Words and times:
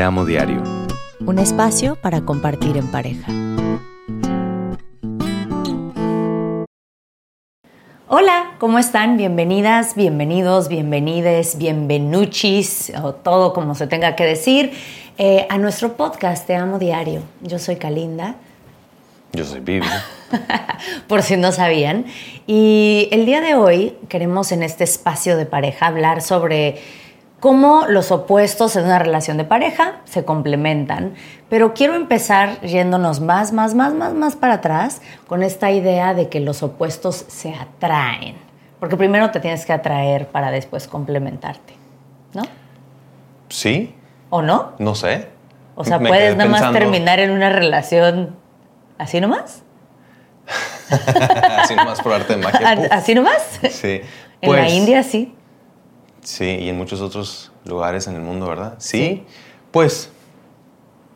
Te 0.00 0.04
amo 0.04 0.24
diario. 0.24 0.62
Un 1.26 1.38
espacio 1.38 1.94
para 1.94 2.22
compartir 2.22 2.78
en 2.78 2.90
pareja. 2.90 3.30
Hola, 8.08 8.52
¿cómo 8.58 8.78
están? 8.78 9.18
Bienvenidas, 9.18 9.94
bienvenidos, 9.96 10.68
bienvenides, 10.68 11.58
bienvenuchis, 11.58 12.94
o 13.02 13.12
todo 13.12 13.52
como 13.52 13.74
se 13.74 13.86
tenga 13.88 14.16
que 14.16 14.24
decir, 14.24 14.72
eh, 15.18 15.46
a 15.50 15.58
nuestro 15.58 15.98
podcast 15.98 16.46
Te 16.46 16.54
Amo 16.54 16.78
Diario. 16.78 17.20
Yo 17.42 17.58
soy 17.58 17.76
Kalinda. 17.76 18.36
Yo 19.34 19.44
soy 19.44 19.60
Vivi. 19.60 19.86
Por 21.08 21.22
si 21.22 21.36
no 21.36 21.52
sabían. 21.52 22.06
Y 22.46 23.10
el 23.12 23.26
día 23.26 23.42
de 23.42 23.54
hoy 23.54 23.98
queremos 24.08 24.50
en 24.50 24.62
este 24.62 24.82
espacio 24.84 25.36
de 25.36 25.44
pareja 25.44 25.88
hablar 25.88 26.22
sobre 26.22 26.80
cómo 27.40 27.86
los 27.88 28.12
opuestos 28.12 28.76
en 28.76 28.84
una 28.84 28.98
relación 28.98 29.36
de 29.38 29.44
pareja 29.44 29.96
se 30.04 30.24
complementan. 30.24 31.14
Pero 31.48 31.74
quiero 31.74 31.94
empezar 31.94 32.60
yéndonos 32.60 33.20
más, 33.20 33.52
más, 33.52 33.74
más, 33.74 33.94
más, 33.94 34.12
más 34.12 34.36
para 34.36 34.54
atrás 34.54 35.00
con 35.26 35.42
esta 35.42 35.70
idea 35.70 36.14
de 36.14 36.28
que 36.28 36.40
los 36.40 36.62
opuestos 36.62 37.24
se 37.28 37.54
atraen. 37.54 38.36
Porque 38.78 38.96
primero 38.96 39.30
te 39.30 39.40
tienes 39.40 39.66
que 39.66 39.72
atraer 39.72 40.28
para 40.28 40.50
después 40.50 40.86
complementarte, 40.86 41.74
¿no? 42.34 42.42
¿Sí? 43.48 43.94
¿O 44.30 44.42
no? 44.42 44.72
No 44.78 44.94
sé. 44.94 45.28
O 45.74 45.84
sea, 45.84 45.98
Me 45.98 46.08
puedes 46.08 46.36
nada 46.36 46.50
más 46.50 46.72
terminar 46.72 47.20
en 47.20 47.30
una 47.30 47.50
relación 47.50 48.36
así 48.98 49.20
nomás. 49.20 49.62
Así 51.58 51.76
nomás 51.76 52.02
por 52.02 52.12
arte 52.12 52.34
de 52.34 52.42
magia. 52.42 52.70
¿Así 52.90 53.14
nomás? 53.14 53.60
Sí. 53.70 54.00
En 54.42 54.52
la 54.52 54.62
Pues, 54.62 54.72
India 54.72 55.02
sí. 55.02 55.34
Sí, 56.22 56.44
y 56.44 56.68
en 56.68 56.76
muchos 56.76 57.00
otros 57.00 57.52
lugares 57.64 58.06
en 58.06 58.14
el 58.14 58.22
mundo, 58.22 58.46
¿verdad? 58.46 58.74
Sí. 58.78 59.24
Pues, 59.70 60.10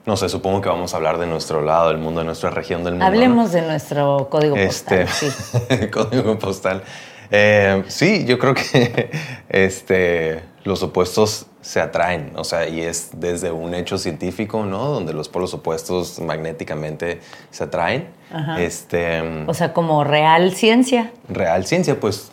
no 0.07 0.17
sé, 0.17 0.29
supongo 0.29 0.61
que 0.61 0.69
vamos 0.69 0.95
a 0.95 0.97
hablar 0.97 1.19
de 1.19 1.27
nuestro 1.27 1.63
lado 1.63 1.89
del 1.89 1.99
mundo, 1.99 2.21
de 2.21 2.27
nuestra 2.27 2.51
región 2.51 2.85
del 2.85 2.95
mundo. 2.95 3.05
¿no? 3.05 3.11
Hablemos 3.11 3.53
de 3.53 3.63
nuestro 3.63 4.29
código 4.31 4.57
Este, 4.57 5.05
postal. 5.05 5.33
Sí. 5.79 5.87
código 5.93 6.39
postal. 6.39 6.83
Eh, 7.31 7.85
sí, 7.89 8.25
yo 8.27 8.39
creo 8.39 8.55
que 8.55 9.11
este, 9.49 10.43
los 10.65 10.83
opuestos 10.83 11.47
se 11.65 11.81
atraen, 11.81 12.33
o 12.37 12.45
sea, 12.45 12.69
y 12.69 12.83
es 12.83 13.09
desde 13.15 13.51
un 13.51 13.75
hecho 13.75 13.97
científico, 13.97 14.67
¿no? 14.67 14.85
Donde 14.89 15.15
los 15.15 15.31
polos 15.31 15.55
opuestos 15.55 16.21
magnéticamente 16.21 17.21
se 17.51 17.65
atraen. 17.65 18.09
Ajá. 18.31 18.61
Este, 18.61 19.23
O 19.47 19.55
sea, 19.55 19.73
como 19.73 20.05
real 20.05 20.53
ciencia. 20.55 21.11
real 21.27 21.65
ciencia, 21.65 21.99
pues, 21.99 22.31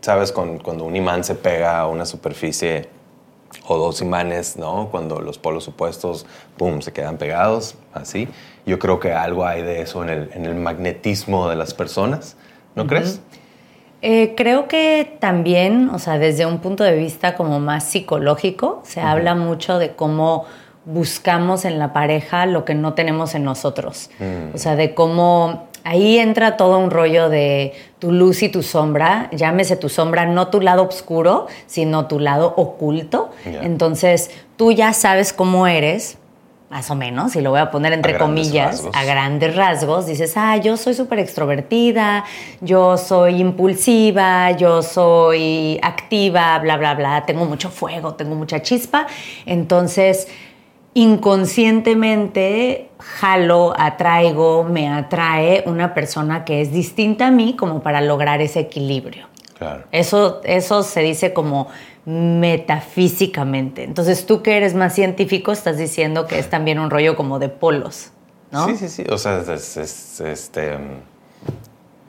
sabes, 0.00 0.30
Con- 0.30 0.58
cuando 0.58 0.84
un 0.84 0.94
imán 0.94 1.24
se 1.24 1.34
pega 1.34 1.80
a 1.80 1.88
una 1.88 2.06
superficie 2.06 2.88
o 3.66 3.76
dos 3.78 4.00
imanes, 4.00 4.56
¿no? 4.56 4.88
Cuando 4.92 5.20
los 5.20 5.38
polos 5.38 5.66
opuestos, 5.66 6.24
¡pum!, 6.56 6.80
se 6.80 6.92
quedan 6.92 7.16
pegados, 7.18 7.74
así. 7.92 8.28
Yo 8.64 8.78
creo 8.78 9.00
que 9.00 9.12
algo 9.12 9.44
hay 9.44 9.62
de 9.62 9.80
eso 9.82 10.04
en 10.04 10.10
el, 10.10 10.30
en 10.34 10.46
el 10.46 10.54
magnetismo 10.54 11.48
de 11.48 11.56
las 11.56 11.74
personas, 11.74 12.36
¿no 12.76 12.86
crees? 12.86 13.20
Eh, 14.00 14.34
creo 14.36 14.68
que 14.68 15.16
también, 15.18 15.90
o 15.90 15.98
sea, 15.98 16.18
desde 16.18 16.46
un 16.46 16.58
punto 16.58 16.84
de 16.84 16.96
vista 16.96 17.34
como 17.34 17.58
más 17.58 17.84
psicológico, 17.84 18.80
se 18.84 19.00
habla 19.00 19.34
mucho 19.34 19.78
de 19.78 19.90
cómo 19.96 20.44
buscamos 20.84 21.64
en 21.64 21.78
la 21.78 21.92
pareja 21.92 22.46
lo 22.46 22.64
que 22.64 22.74
no 22.74 22.94
tenemos 22.94 23.34
en 23.34 23.44
nosotros. 23.44 24.10
Mm. 24.18 24.54
O 24.54 24.58
sea, 24.58 24.76
de 24.76 24.94
cómo 24.94 25.68
ahí 25.84 26.18
entra 26.18 26.56
todo 26.56 26.78
un 26.78 26.90
rollo 26.90 27.28
de 27.28 27.72
tu 27.98 28.12
luz 28.12 28.42
y 28.42 28.48
tu 28.48 28.62
sombra, 28.62 29.28
llámese 29.32 29.76
tu 29.76 29.88
sombra, 29.88 30.26
no 30.26 30.48
tu 30.48 30.60
lado 30.60 30.84
oscuro, 30.84 31.46
sino 31.66 32.06
tu 32.06 32.20
lado 32.20 32.54
oculto. 32.56 33.30
Entonces, 33.44 34.30
tú 34.56 34.72
ya 34.72 34.92
sabes 34.92 35.32
cómo 35.32 35.66
eres, 35.66 36.18
más 36.70 36.90
o 36.90 36.94
menos, 36.94 37.34
y 37.34 37.40
lo 37.40 37.50
voy 37.50 37.60
a 37.60 37.70
poner 37.70 37.94
entre 37.94 38.18
comillas, 38.18 38.82
rasgos. 38.82 38.96
a 38.96 39.04
grandes 39.04 39.56
rasgos, 39.56 40.06
dices, 40.06 40.34
ah, 40.36 40.58
yo 40.58 40.76
soy 40.76 40.92
súper 40.92 41.18
extrovertida, 41.18 42.24
yo 42.60 42.98
soy 42.98 43.40
impulsiva, 43.40 44.50
yo 44.50 44.82
soy 44.82 45.80
activa, 45.82 46.58
bla, 46.58 46.76
bla, 46.76 46.94
bla, 46.94 47.24
tengo 47.24 47.46
mucho 47.46 47.70
fuego, 47.70 48.14
tengo 48.14 48.34
mucha 48.34 48.60
chispa. 48.60 49.06
Entonces, 49.46 50.28
inconscientemente 50.92 52.90
jalo, 52.98 53.72
atraigo, 53.78 54.64
me 54.64 54.88
atrae 54.88 55.62
una 55.66 55.94
persona 55.94 56.44
que 56.44 56.60
es 56.60 56.70
distinta 56.70 57.28
a 57.28 57.30
mí 57.30 57.54
como 57.56 57.80
para 57.82 58.02
lograr 58.02 58.42
ese 58.42 58.60
equilibrio. 58.60 59.26
Claro. 59.56 59.84
Eso, 59.90 60.40
eso 60.44 60.82
se 60.82 61.00
dice 61.00 61.32
como 61.32 61.68
metafísicamente. 62.08 63.84
Entonces, 63.84 64.26
tú 64.26 64.42
que 64.42 64.56
eres 64.56 64.74
más 64.74 64.94
científico, 64.94 65.52
estás 65.52 65.76
diciendo 65.78 66.26
que 66.26 66.38
es 66.38 66.48
también 66.50 66.78
un 66.78 66.90
rollo 66.90 67.16
como 67.16 67.38
de 67.38 67.48
polos, 67.48 68.10
¿no? 68.50 68.66
Sí, 68.66 68.76
sí, 68.76 68.88
sí. 68.88 69.04
O 69.10 69.18
sea, 69.18 69.40
es, 69.40 69.48
es- 69.48 69.76
es, 69.76 70.20
este. 70.20 70.78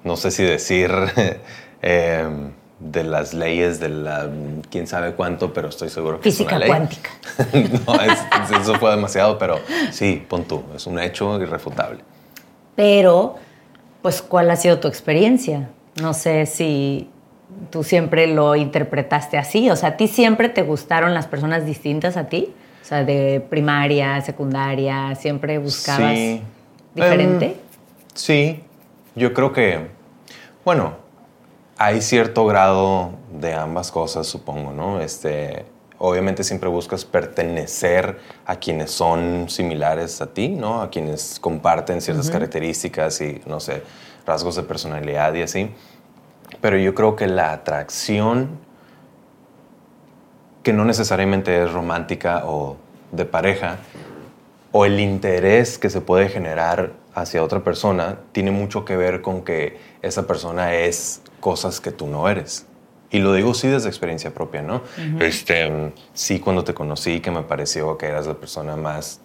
No 0.04 0.16
sé 0.16 0.32
si 0.32 0.44
decir 0.44 0.92
em, 1.82 2.52
de 2.80 3.04
las 3.04 3.34
leyes 3.34 3.80
de 3.80 3.90
la. 3.90 4.30
quién 4.70 4.88
sabe 4.88 5.14
cuánto, 5.14 5.54
pero 5.54 5.68
estoy 5.70 5.90
seguro 5.90 6.18
que 6.20 6.24
Física 6.32 6.52
es 6.52 6.56
una 6.56 6.60
ley. 6.60 6.70
cuántica. 6.70 7.10
no, 7.88 8.02
es- 8.02 8.52
eso 8.62 8.76
fue 8.76 8.92
demasiado, 8.92 9.38
pero 9.38 9.60
sí, 9.92 10.24
pon 10.28 10.46
tú. 10.46 10.64
Es 10.76 10.88
un 10.88 11.00
hecho 11.00 11.40
irrefutable. 11.42 12.00
Pero, 12.76 13.36
pues, 14.02 14.22
¿cuál 14.22 14.50
ha 14.52 14.56
sido 14.56 14.80
tu 14.80 14.88
experiencia? 14.88 15.70
No 16.02 16.14
sé 16.14 16.46
si 16.46 17.10
tú 17.70 17.84
siempre 17.84 18.28
lo 18.28 18.56
interpretaste 18.56 19.38
así. 19.38 19.70
O 19.70 19.76
sea, 19.76 19.90
¿a 19.90 19.98
ti 19.98 20.08
siempre 20.08 20.50
te 20.50 20.62
gustaron 20.64 21.14
las 21.14 21.28
personas 21.28 21.66
distintas 21.66 22.18
a 22.18 22.26
ti? 22.30 22.54
O 22.82 22.86
sea, 22.86 23.04
de 23.04 23.46
primaria, 23.50 24.20
secundaria, 24.22 25.16
siempre 25.16 25.58
buscabas 25.60 26.14
Sí. 26.18 26.42
diferente. 26.96 27.46
Em, 27.46 27.54
sí, 28.14 28.64
yo 29.16 29.34
creo 29.34 29.54
que, 29.54 29.88
bueno, 30.66 30.94
hay 31.78 32.02
cierto 32.02 32.46
grado 32.46 33.12
de 33.32 33.54
ambas 33.54 33.92
cosas, 33.92 34.28
supongo, 34.28 34.72
¿no? 34.74 35.00
Este, 35.02 35.66
obviamente 35.98 36.44
siempre 36.44 36.68
buscas 36.70 37.06
pertenecer 37.06 38.18
a 38.46 38.56
quienes 38.56 38.92
son 38.92 39.46
similares 39.50 40.20
a 40.22 40.28
ti, 40.34 40.50
¿no? 40.50 40.82
A 40.82 40.90
quienes 40.90 41.40
comparten 41.40 42.02
ciertas 42.02 42.30
características 42.30 43.22
y, 43.22 43.42
no 43.46 43.60
sé, 43.60 43.84
rasgos 44.26 44.56
de 44.56 44.64
personalidad 44.64 45.34
y 45.36 45.42
así. 45.44 45.70
Pero 46.62 46.78
yo 46.78 46.94
creo 46.96 47.16
que 47.16 47.28
la 47.28 47.52
atracción 47.54 48.60
que 50.64 50.74
no 50.74 50.86
necesariamente 50.86 51.64
es 51.64 51.72
romántica 51.72 52.44
o 52.46 52.78
de 53.12 53.26
pareja, 53.26 53.78
o 54.72 54.86
el 54.86 55.00
interés 55.00 55.78
que 55.78 55.90
se 55.90 56.02
puede 56.02 56.30
generar 56.30 56.94
hacia 57.16 57.44
otra 57.44 57.64
persona, 57.64 58.20
tiene 58.32 58.52
mucho 58.52 58.86
que 58.86 58.96
ver 58.96 59.22
con 59.22 59.44
que 59.44 59.80
esa 60.02 60.28
persona 60.28 60.76
es 60.76 61.22
cosas 61.40 61.80
que 61.80 61.92
tú 61.92 62.08
no 62.08 62.30
eres. 62.30 62.66
Y 63.10 63.20
lo 63.20 63.34
digo 63.34 63.56
sí 63.56 63.68
desde 63.68 63.90
experiencia 63.90 64.32
propia, 64.32 64.62
¿no? 64.62 64.84
este, 65.20 65.92
sí, 66.14 66.40
cuando 66.40 66.64
te 66.64 66.76
conocí, 66.76 67.20
que 67.22 67.32
me 67.32 67.42
pareció 67.42 67.98
que 67.98 68.06
eras 68.06 68.28
la 68.28 68.36
persona 68.36 68.76
más 68.76 69.22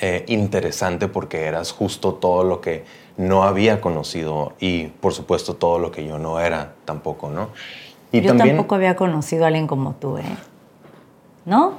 eh, 0.00 0.24
interesante 0.28 1.08
porque 1.08 1.44
eras 1.44 1.72
justo 1.72 2.14
todo 2.14 2.44
lo 2.44 2.60
que 2.60 2.84
no 3.16 3.44
había 3.44 3.80
conocido 3.80 4.52
y, 4.58 4.86
por 4.88 5.12
supuesto, 5.14 5.54
todo 5.54 5.78
lo 5.78 5.90
que 5.92 6.04
yo 6.06 6.18
no 6.18 6.40
era 6.40 6.72
tampoco, 6.84 7.30
¿no? 7.30 7.50
Y 8.10 8.20
Yo 8.20 8.36
tampoco 8.36 8.74
había 8.74 8.96
conocido 8.96 9.44
a 9.44 9.48
alguien 9.48 9.66
como 9.66 9.92
tú, 9.94 10.18
¿eh? 10.18 10.24
¿No? 11.44 11.74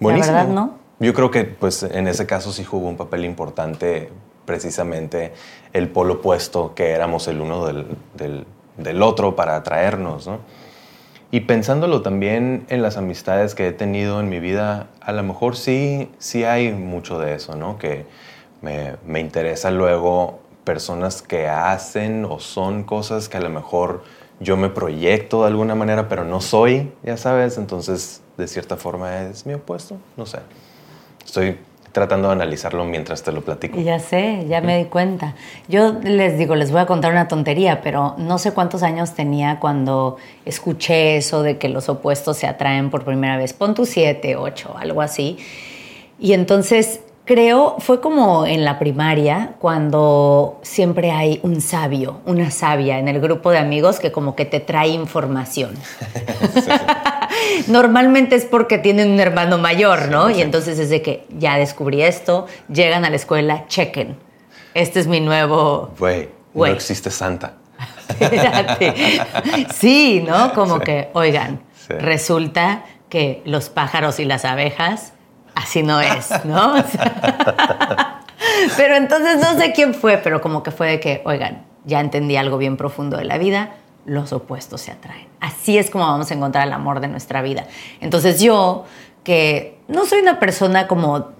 Buenísimo. 0.00 0.32
La 0.36 0.42
verdad, 0.44 0.54
¿no? 0.54 0.74
Yo 1.00 1.12
creo 1.14 1.30
que 1.30 1.44
pues 1.44 1.82
en 1.82 2.06
ese 2.08 2.26
caso 2.26 2.52
sí 2.52 2.64
jugó 2.64 2.88
un 2.88 2.96
papel 2.96 3.24
importante 3.24 4.10
precisamente 4.44 5.32
el 5.72 5.88
polo 5.88 6.14
opuesto 6.14 6.74
que 6.74 6.90
éramos 6.90 7.26
el 7.28 7.40
uno 7.40 7.66
del, 7.66 7.86
del- 8.14 8.46
del 8.76 9.02
otro 9.02 9.34
para 9.36 9.56
atraernos, 9.56 10.26
¿no? 10.26 10.38
Y 11.34 11.40
pensándolo 11.40 12.00
también 12.00 12.64
en 12.68 12.80
las 12.80 12.96
amistades 12.96 13.56
que 13.56 13.66
he 13.66 13.72
tenido 13.72 14.20
en 14.20 14.28
mi 14.28 14.38
vida, 14.38 14.86
a 15.00 15.10
lo 15.10 15.24
mejor 15.24 15.56
sí, 15.56 16.08
sí 16.20 16.44
hay 16.44 16.70
mucho 16.70 17.18
de 17.18 17.34
eso, 17.34 17.56
¿no? 17.56 17.76
Que 17.76 18.06
me, 18.62 18.94
me 19.04 19.18
interesa 19.18 19.72
luego 19.72 20.38
personas 20.62 21.22
que 21.22 21.48
hacen 21.48 22.24
o 22.24 22.38
son 22.38 22.84
cosas 22.84 23.28
que 23.28 23.36
a 23.36 23.40
lo 23.40 23.50
mejor 23.50 24.04
yo 24.38 24.56
me 24.56 24.68
proyecto 24.68 25.40
de 25.40 25.48
alguna 25.48 25.74
manera, 25.74 26.08
pero 26.08 26.24
no 26.24 26.40
soy, 26.40 26.92
ya 27.02 27.16
sabes, 27.16 27.58
entonces 27.58 28.22
de 28.36 28.46
cierta 28.46 28.76
forma 28.76 29.22
es 29.22 29.44
mi 29.44 29.54
opuesto, 29.54 29.96
no 30.16 30.26
sé. 30.26 30.38
Estoy 31.26 31.58
tratando 31.94 32.26
de 32.26 32.34
analizarlo 32.34 32.84
mientras 32.84 33.22
te 33.22 33.30
lo 33.30 33.42
platico. 33.42 33.80
Ya 33.80 34.00
sé, 34.00 34.44
ya 34.48 34.60
me 34.60 34.76
di 34.78 34.86
cuenta. 34.86 35.36
Yo 35.68 35.92
les 36.02 36.36
digo, 36.36 36.56
les 36.56 36.72
voy 36.72 36.80
a 36.80 36.86
contar 36.86 37.12
una 37.12 37.28
tontería, 37.28 37.82
pero 37.82 38.16
no 38.18 38.38
sé 38.38 38.52
cuántos 38.52 38.82
años 38.82 39.14
tenía 39.14 39.60
cuando 39.60 40.16
escuché 40.44 41.16
eso 41.16 41.44
de 41.44 41.56
que 41.56 41.68
los 41.68 41.88
opuestos 41.88 42.36
se 42.36 42.48
atraen 42.48 42.90
por 42.90 43.04
primera 43.04 43.36
vez. 43.36 43.52
Pon 43.52 43.76
tu 43.76 43.86
siete, 43.86 44.34
ocho, 44.34 44.74
algo 44.76 45.02
así. 45.02 45.38
Y 46.18 46.32
entonces 46.32 47.00
Creo, 47.24 47.76
fue 47.78 48.02
como 48.02 48.44
en 48.44 48.66
la 48.66 48.78
primaria, 48.78 49.54
cuando 49.58 50.60
siempre 50.62 51.10
hay 51.10 51.40
un 51.42 51.62
sabio, 51.62 52.20
una 52.26 52.50
sabia 52.50 52.98
en 52.98 53.08
el 53.08 53.18
grupo 53.18 53.50
de 53.50 53.56
amigos 53.56 53.98
que 53.98 54.12
como 54.12 54.36
que 54.36 54.44
te 54.44 54.60
trae 54.60 54.88
información. 54.88 55.74
Normalmente 57.66 58.36
es 58.36 58.44
porque 58.44 58.76
tienen 58.76 59.10
un 59.10 59.20
hermano 59.20 59.56
mayor, 59.56 60.10
¿no? 60.10 60.28
y 60.28 60.42
entonces 60.42 60.78
es 60.78 60.90
de 60.90 61.00
que 61.00 61.24
ya 61.30 61.56
descubrí 61.56 62.02
esto, 62.02 62.46
llegan 62.68 63.06
a 63.06 63.10
la 63.10 63.16
escuela, 63.16 63.64
chequen. 63.68 64.18
Este 64.74 65.00
es 65.00 65.06
mi 65.06 65.20
nuevo... 65.20 65.94
Güey, 65.98 66.28
no 66.54 66.66
existe 66.66 67.10
Santa. 67.10 67.54
Sí, 69.74 70.22
¿no? 70.26 70.52
Como 70.52 70.78
que, 70.80 71.08
oigan, 71.14 71.62
resulta 71.88 72.84
que 73.08 73.40
los 73.46 73.70
pájaros 73.70 74.20
y 74.20 74.26
las 74.26 74.44
abejas 74.44 75.13
así 75.54 75.82
no 75.82 76.00
es, 76.00 76.30
¿no? 76.44 76.74
pero 78.76 78.96
entonces 78.96 79.40
no 79.40 79.58
sé 79.58 79.72
quién 79.72 79.94
fue, 79.94 80.18
pero 80.18 80.40
como 80.40 80.62
que 80.62 80.70
fue 80.70 80.88
de 80.88 81.00
que, 81.00 81.22
oigan, 81.24 81.64
ya 81.84 82.00
entendí 82.00 82.36
algo 82.36 82.58
bien 82.58 82.76
profundo 82.76 83.16
de 83.16 83.24
la 83.24 83.38
vida, 83.38 83.74
los 84.06 84.32
opuestos 84.32 84.80
se 84.80 84.92
atraen. 84.92 85.28
Así 85.40 85.78
es 85.78 85.90
como 85.90 86.04
vamos 86.04 86.30
a 86.30 86.34
encontrar 86.34 86.66
el 86.66 86.72
amor 86.72 87.00
de 87.00 87.08
nuestra 87.08 87.42
vida. 87.42 87.66
Entonces 88.00 88.40
yo, 88.40 88.84
que 89.22 89.78
no 89.88 90.06
soy 90.06 90.20
una 90.20 90.38
persona 90.38 90.86
como 90.86 91.30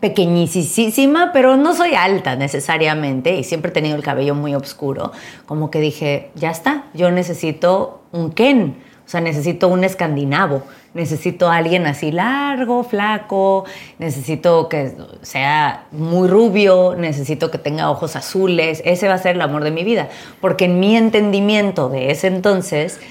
pequeñísima, 0.00 1.30
pero 1.32 1.56
no 1.56 1.74
soy 1.74 1.94
alta 1.94 2.36
necesariamente 2.36 3.36
y 3.36 3.44
siempre 3.44 3.70
he 3.70 3.74
tenido 3.74 3.96
el 3.96 4.02
cabello 4.02 4.34
muy 4.34 4.54
oscuro, 4.54 5.12
como 5.46 5.70
que 5.70 5.80
dije, 5.80 6.30
ya 6.34 6.50
está, 6.50 6.84
yo 6.94 7.10
necesito 7.10 8.02
un 8.10 8.32
Ken, 8.32 8.82
sea, 9.12 9.20
necesito 9.20 9.68
un 9.68 9.84
escandinavo, 9.84 10.62
necesito 10.94 11.50
alguien 11.50 11.86
así 11.86 12.10
largo, 12.10 12.82
flaco, 12.82 13.66
necesito 13.98 14.70
que 14.70 14.94
sea 15.20 15.84
muy 15.92 16.28
rubio, 16.28 16.94
necesito 16.96 17.50
que 17.50 17.58
tenga 17.58 17.90
ojos 17.90 18.16
azules, 18.16 18.80
ese 18.84 19.08
va 19.08 19.14
a 19.14 19.18
ser 19.18 19.36
el 19.36 19.42
amor 19.42 19.64
de 19.64 19.70
mi 19.70 19.84
vida, 19.84 20.08
porque 20.40 20.64
en 20.64 20.80
mi 20.80 20.96
entendimiento 20.96 21.90
de 21.90 22.10
ese 22.10 22.28
entonces, 22.28 23.00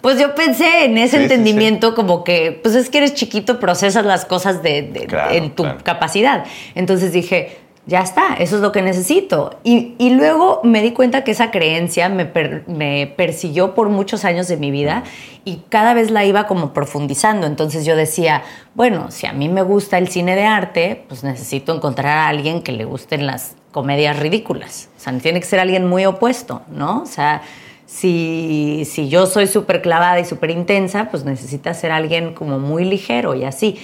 pues 0.00 0.18
yo 0.18 0.34
pensé 0.34 0.84
en 0.84 0.98
ese 0.98 1.22
entendimiento 1.22 1.94
como 1.94 2.24
que, 2.24 2.58
pues 2.62 2.74
es 2.74 2.88
que 2.88 2.98
eres 2.98 3.14
chiquito, 3.14 3.58
procesas 3.58 4.04
las 4.04 4.24
cosas 4.24 4.62
de, 4.62 5.08
en 5.30 5.50
tu 5.50 5.64
capacidad. 5.82 6.44
Entonces 6.74 7.12
dije, 7.12 7.58
ya 7.86 8.00
está, 8.00 8.34
eso 8.38 8.56
es 8.56 8.62
lo 8.62 8.72
que 8.72 8.80
necesito. 8.80 9.58
Y, 9.62 9.94
luego 10.10 10.60
me 10.64 10.80
di 10.80 10.92
cuenta 10.92 11.22
que 11.22 11.32
esa 11.32 11.50
creencia 11.50 12.08
me, 12.08 12.30
me, 12.66 13.12
persiguió 13.14 13.74
por 13.74 13.90
muchos 13.90 14.24
años 14.24 14.48
de 14.48 14.56
mi 14.56 14.70
vida 14.70 15.04
y 15.44 15.56
cada 15.68 15.92
vez 15.92 16.10
la 16.10 16.24
iba 16.24 16.46
como 16.46 16.72
profundizando. 16.72 17.46
Entonces 17.46 17.84
yo 17.84 17.94
decía, 17.94 18.42
bueno, 18.74 19.10
si 19.10 19.26
a 19.26 19.34
mí 19.34 19.50
me 19.50 19.60
gusta 19.60 19.98
el 19.98 20.08
cine 20.08 20.34
de 20.34 20.44
arte, 20.44 21.04
pues 21.08 21.24
necesito 21.24 21.74
encontrar 21.74 22.16
a 22.18 22.28
alguien 22.28 22.62
que 22.62 22.72
le 22.72 22.86
gusten 22.86 23.26
las 23.26 23.54
comedias 23.70 24.18
ridículas. 24.18 24.88
O 24.96 25.00
sea, 25.00 25.12
tiene 25.18 25.40
que 25.40 25.46
ser 25.46 25.60
alguien 25.60 25.86
muy 25.86 26.06
opuesto, 26.06 26.62
¿no? 26.68 27.02
O 27.02 27.06
sea, 27.06 27.42
si, 27.84 28.84
si 28.86 29.10
yo 29.10 29.26
soy 29.26 29.46
súper 29.46 29.82
clavada 29.82 30.18
y 30.20 30.24
súper 30.24 30.50
intensa, 30.50 31.08
pues 31.10 31.24
necesita 31.24 31.74
ser 31.74 31.90
alguien 31.90 32.32
como 32.32 32.58
muy 32.58 32.86
ligero 32.86 33.34
y 33.34 33.44
así. 33.44 33.78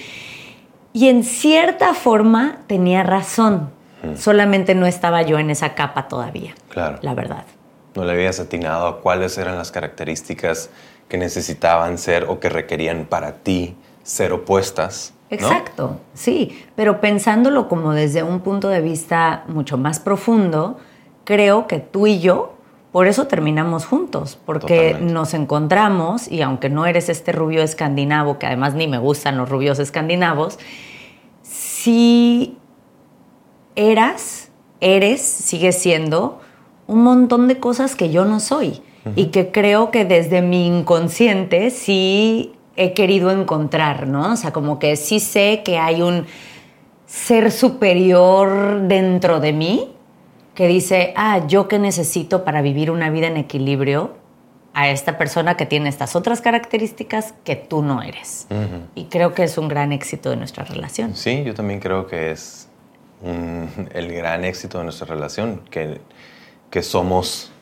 Y 0.94 1.08
en 1.08 1.22
cierta 1.22 1.92
forma 1.92 2.62
tenía 2.66 3.02
razón 3.02 3.78
Solamente 4.16 4.74
no 4.74 4.86
estaba 4.86 5.22
yo 5.22 5.38
en 5.38 5.50
esa 5.50 5.74
capa 5.74 6.08
todavía. 6.08 6.54
Claro. 6.68 6.98
La 7.02 7.14
verdad. 7.14 7.44
No 7.94 8.04
le 8.04 8.12
habías 8.12 8.40
atinado 8.40 8.86
a 8.86 9.00
cuáles 9.00 9.36
eran 9.38 9.56
las 9.56 9.70
características 9.70 10.70
que 11.08 11.18
necesitaban 11.18 11.98
ser 11.98 12.24
o 12.28 12.38
que 12.38 12.48
requerían 12.48 13.04
para 13.04 13.32
ti 13.34 13.76
ser 14.02 14.32
opuestas. 14.32 15.12
Exacto, 15.28 16.00
sí, 16.12 16.64
pero 16.74 17.00
pensándolo 17.00 17.68
como 17.68 17.92
desde 17.92 18.24
un 18.24 18.40
punto 18.40 18.68
de 18.68 18.80
vista 18.80 19.44
mucho 19.46 19.78
más 19.78 20.00
profundo, 20.00 20.78
creo 21.24 21.68
que 21.68 21.78
tú 21.78 22.08
y 22.08 22.18
yo 22.18 22.54
por 22.90 23.06
eso 23.06 23.28
terminamos 23.28 23.86
juntos, 23.86 24.36
porque 24.44 24.96
nos 25.00 25.32
encontramos 25.32 26.26
y 26.26 26.42
aunque 26.42 26.68
no 26.68 26.86
eres 26.86 27.08
este 27.08 27.30
rubio 27.30 27.62
escandinavo, 27.62 28.40
que 28.40 28.46
además 28.46 28.74
ni 28.74 28.88
me 28.88 28.98
gustan 28.98 29.36
los 29.38 29.48
rubios 29.48 29.78
escandinavos, 29.78 30.58
sí 31.42 32.58
eras, 33.80 34.50
eres, 34.80 35.22
sigue 35.22 35.72
siendo 35.72 36.40
un 36.86 37.02
montón 37.02 37.48
de 37.48 37.58
cosas 37.58 37.94
que 37.94 38.10
yo 38.10 38.24
no 38.24 38.40
soy 38.40 38.82
y 39.16 39.26
que 39.26 39.50
creo 39.50 39.90
que 39.90 40.04
desde 40.04 40.42
mi 40.42 40.66
inconsciente 40.66 41.70
sí 41.70 42.52
he 42.76 42.92
querido 42.92 43.30
encontrar, 43.30 44.06
¿no? 44.06 44.32
O 44.32 44.36
sea, 44.36 44.52
como 44.52 44.78
que 44.78 44.96
sí 44.96 45.20
sé 45.20 45.62
que 45.64 45.78
hay 45.78 46.02
un 46.02 46.26
ser 47.06 47.50
superior 47.50 48.82
dentro 48.82 49.40
de 49.40 49.52
mí 49.52 49.92
que 50.54 50.66
dice, 50.66 51.14
ah, 51.16 51.46
yo 51.46 51.68
qué 51.68 51.78
necesito 51.78 52.44
para 52.44 52.60
vivir 52.60 52.90
una 52.90 53.08
vida 53.08 53.28
en 53.28 53.36
equilibrio 53.36 54.14
a 54.74 54.90
esta 54.90 55.18
persona 55.18 55.56
que 55.56 55.66
tiene 55.66 55.88
estas 55.88 56.14
otras 56.14 56.40
características 56.40 57.34
que 57.44 57.56
tú 57.56 57.82
no 57.82 58.02
eres. 58.02 58.46
Y 58.94 59.04
creo 59.04 59.34
que 59.34 59.44
es 59.44 59.58
un 59.58 59.68
gran 59.68 59.92
éxito 59.92 60.30
de 60.30 60.36
nuestra 60.36 60.64
relación. 60.64 61.16
Sí, 61.16 61.42
yo 61.44 61.54
también 61.54 61.80
creo 61.80 62.06
que 62.06 62.30
es 62.30 62.69
el 63.22 64.12
gran 64.12 64.44
éxito 64.44 64.78
de 64.78 64.84
nuestra 64.84 65.06
relación, 65.06 65.62
que, 65.70 66.00
que 66.70 66.82
somos 66.82 67.52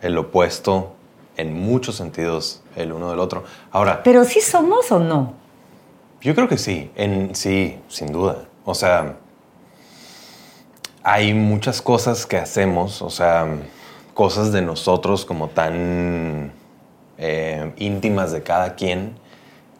el 0.00 0.16
opuesto 0.18 0.94
en 1.36 1.54
muchos 1.54 1.96
sentidos 1.96 2.62
el 2.76 2.92
uno 2.92 3.10
del 3.10 3.20
otro. 3.20 3.44
Ahora... 3.70 4.02
¿Pero 4.02 4.24
sí 4.24 4.40
somos 4.40 4.90
o 4.90 4.98
no? 4.98 5.34
Yo 6.20 6.34
creo 6.34 6.48
que 6.48 6.58
sí, 6.58 6.90
en, 6.96 7.34
sí, 7.34 7.78
sin 7.88 8.12
duda. 8.12 8.44
O 8.64 8.74
sea, 8.74 9.16
hay 11.02 11.34
muchas 11.34 11.82
cosas 11.82 12.26
que 12.26 12.36
hacemos, 12.36 13.02
o 13.02 13.10
sea, 13.10 13.46
cosas 14.14 14.50
de 14.50 14.62
nosotros 14.62 15.24
como 15.24 15.48
tan 15.48 16.52
eh, 17.18 17.72
íntimas 17.76 18.32
de 18.32 18.42
cada 18.42 18.74
quien, 18.74 19.18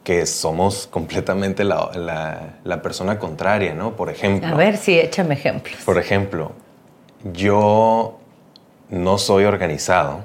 que 0.06 0.24
somos 0.24 0.86
completamente 0.86 1.64
la, 1.64 2.52
la, 2.62 2.80
persona 2.80 3.18
contraria, 3.18 3.74
¿no? 3.74 3.96
Por 3.96 4.08
ejemplo. 4.08 4.46
A 4.46 4.54
ver, 4.54 4.76
sí, 4.76 4.96
échame 4.96 5.34
ejemplos. 5.34 5.80
Por 5.84 5.98
ejemplo, 5.98 6.52
yo 7.32 8.16
no 8.88 9.18
soy 9.18 9.46
organizado, 9.46 10.20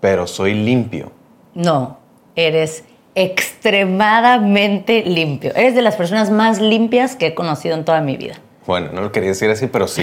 pero 0.00 0.26
soy 0.26 0.54
limpio. 0.54 1.12
No, 1.52 1.98
eres 2.34 2.84
extremadamente 3.14 5.02
limpio. 5.02 5.54
Eres 5.54 5.74
de 5.74 5.82
las 5.82 5.96
personas 5.96 6.30
más 6.30 6.58
limpias 6.58 7.14
que 7.14 7.26
he 7.26 7.34
conocido 7.34 7.74
en 7.74 7.84
toda 7.84 8.00
mi 8.00 8.16
vida. 8.16 8.36
Bueno, 8.66 8.88
no 8.94 9.02
lo 9.02 9.12
quería 9.12 9.28
decir 9.28 9.50
así, 9.50 9.66
pero 9.66 9.86
sí. 9.86 10.02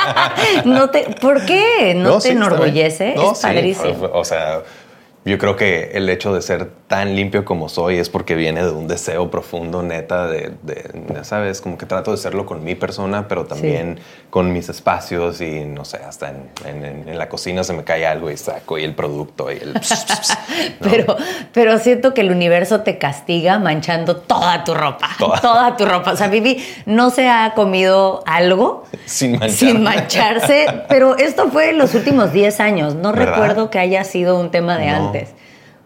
no 0.64 0.88
te, 0.90 1.02
¿Por 1.20 1.44
qué? 1.46 1.94
¿No, 1.96 2.20
te 2.20 2.30
enorgullece? 2.30 3.14
es 3.14 3.40
padrísimo. 3.40 4.08
O 4.12 4.24
sea, 4.24 4.62
yo 5.24 5.38
creo 5.38 5.56
que 5.56 5.92
el 5.94 6.08
hecho 6.10 6.34
de 6.34 6.42
ser 6.42 6.70
tan 6.86 7.16
limpio 7.16 7.46
como 7.46 7.70
soy 7.70 7.98
es 7.98 8.10
porque 8.10 8.34
viene 8.34 8.62
de 8.62 8.70
un 8.70 8.86
deseo 8.86 9.30
profundo, 9.30 9.82
neta, 9.82 10.26
de, 10.26 10.52
¿sabes? 11.22 11.62
Como 11.62 11.78
que 11.78 11.86
trato 11.86 12.10
de 12.10 12.18
serlo 12.18 12.44
con 12.44 12.62
mi 12.62 12.74
persona, 12.74 13.26
pero 13.26 13.46
también 13.46 13.98
con 14.28 14.52
mis 14.52 14.68
espacios 14.68 15.40
y, 15.40 15.64
no 15.64 15.86
sé, 15.86 15.98
hasta 15.98 16.34
en, 16.66 17.18
la 17.18 17.28
cocina 17.30 17.64
se 17.64 17.72
me 17.72 17.84
cae 17.84 18.06
algo 18.06 18.30
y 18.30 18.36
saco 18.36 18.78
y 18.78 18.84
el 18.84 18.94
producto 18.94 19.50
y 19.50 19.56
el... 19.56 19.80
pero, 20.80 21.16
pero 21.52 21.78
siento 21.78 22.12
que 22.12 22.20
el 22.20 22.30
universo 22.30 22.82
te 22.82 22.98
castiga 22.98 23.58
manchando 23.58 24.16
toda 24.16 24.62
tu 24.64 24.74
ropa, 24.74 25.08
toda, 25.18 25.76
tu 25.78 25.86
ropa. 25.86 26.12
O 26.12 26.16
sea, 26.16 26.28
Vivi 26.28 26.62
no 26.84 27.08
se 27.08 27.28
ha 27.28 27.52
comido 27.54 28.22
algo 28.26 28.84
sin, 29.06 29.40
sin 29.48 29.82
mancharse, 29.82 30.66
pero 30.88 31.16
esto 31.16 31.48
fue 31.50 31.70
en 31.70 31.78
los 31.78 31.94
últimos 31.94 32.32
10 32.32 32.60
años. 32.60 32.94
No 32.94 33.12
recuerdo 33.12 33.70
que 33.70 33.78
haya 33.78 34.04
sido 34.04 34.38
un 34.38 34.50
tema 34.50 34.76
de 34.76 34.88
antes. 34.88 35.13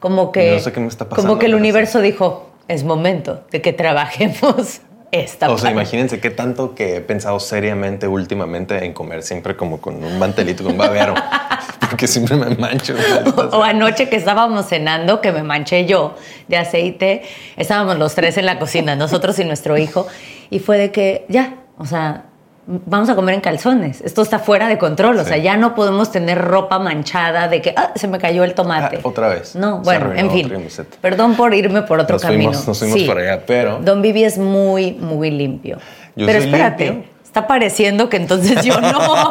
Como 0.00 0.30
que, 0.30 0.62
como 1.08 1.38
que 1.38 1.47
el 1.47 1.54
universo 1.54 2.00
dijo, 2.00 2.50
es 2.68 2.85
momento 2.85 3.44
de 3.50 3.61
que 3.61 3.73
trabajemos 3.73 4.80
esta. 5.11 5.50
O 5.50 5.58
sea, 5.58 5.70
imagínense 5.70 6.20
qué 6.20 6.30
tanto 6.30 6.75
que 6.75 6.97
he 6.97 7.00
pensado 7.00 7.40
seriamente 7.40 8.06
últimamente 8.06 8.85
en 8.85 8.92
comer 8.92 9.23
siempre 9.23 9.56
como 9.56 9.80
con 9.80 10.04
un 10.04 10.18
mantelito, 10.18 10.62
con 10.62 10.73
un 10.73 10.78
babero, 10.78 11.14
porque 11.80 12.06
siempre 12.06 12.37
me 12.37 12.54
mancho. 12.56 12.94
O, 13.52 13.62
anoche 13.62 14.08
que 14.08 14.16
estábamos 14.16 14.66
cenando, 14.66 15.20
que 15.20 15.32
me 15.32 15.42
manché 15.42 15.87
yo 15.87 16.14
de 16.47 16.58
aceite, 16.58 17.23
estábamos 17.56 17.99
los 17.99 18.14
tres 18.14 18.37
en 18.37 18.47
la 18.47 18.58
cocina, 18.58 18.94
nosotros 18.94 19.38
y 19.38 19.44
nuestro 19.44 19.78
hijo, 19.78 20.06
y 20.50 20.58
fue 20.61 20.78
de 20.78 20.92
que 20.92 21.25
ya, 21.28 21.56
o 21.78 21.87
sea, 21.87 22.25
vamos 22.68 23.08
a 23.08 23.14
comer 23.14 23.34
en 23.34 23.40
calzones. 23.40 24.02
Esto 24.02 24.22
está 24.22 24.38
fuera 24.38 24.68
de 24.68 24.76
control. 24.78 25.18
O 25.18 25.25
sea, 25.25 25.38
ya 25.38 25.56
no 25.56 25.75
podemos 25.75 26.12
tener 26.12 26.38
ropa 26.38 26.78
manchada 26.78 27.48
de 27.48 27.62
que 27.62 27.75
ah, 27.76 27.92
se 27.94 28.06
me 28.08 28.18
cayó 28.18 28.44
el 28.44 28.54
tomate. 28.54 28.98
Ah, 28.98 29.00
otra 29.04 29.28
vez. 29.28 29.56
No, 29.56 29.78
bueno, 29.78 30.12
en 30.14 30.30
fin. 30.30 30.52
Perdón 31.00 31.34
por 31.34 31.54
irme 31.54 31.82
por 31.82 31.98
otro 31.98 32.18
camino. 32.18 32.52
nos 32.52 32.78
fuimos 32.78 33.02
por 33.02 33.18
allá, 33.18 33.42
pero. 33.46 33.78
Don 33.80 34.02
Vivi 34.02 34.25
es 34.25 34.38
muy, 34.38 34.92
muy 34.92 35.30
limpio. 35.30 35.78
pero 36.14 36.38
espérate, 36.38 37.04
está 37.25 37.46
pareciendo 37.46 38.08
que 38.08 38.18
entonces 38.18 38.62
yo 38.64 38.80
no. 38.80 38.98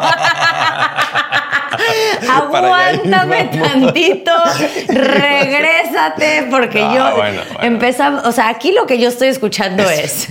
Aguántame 2.30 3.44
tantito, 3.44 4.32
regrésate, 4.88 6.48
porque 6.50 6.80
yo 6.80 7.14
empezamos, 7.62 8.24
o 8.24 8.32
sea, 8.32 8.48
aquí 8.48 8.72
lo 8.72 8.86
que 8.86 8.98
yo 8.98 9.08
estoy 9.08 9.28
escuchando 9.28 9.88
es 9.88 10.28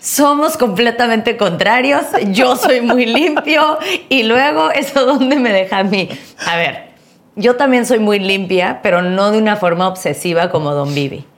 somos 0.00 0.56
completamente 0.56 1.36
contrarios, 1.36 2.04
yo 2.28 2.56
soy 2.56 2.80
muy 2.80 3.06
limpio 3.06 3.78
y 4.08 4.22
luego 4.22 4.70
eso 4.70 5.04
dónde 5.04 5.36
me 5.36 5.52
deja 5.52 5.78
a 5.78 5.84
mí. 5.84 6.08
A 6.46 6.56
ver, 6.56 6.90
yo 7.36 7.56
también 7.56 7.86
soy 7.86 7.98
muy 7.98 8.18
limpia, 8.18 8.80
pero 8.82 9.02
no 9.02 9.30
de 9.30 9.38
una 9.38 9.56
forma 9.56 9.88
obsesiva 9.88 10.50
como 10.50 10.72
Don 10.74 10.94
Vivi. 10.94 11.24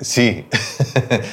Sí, 0.00 0.46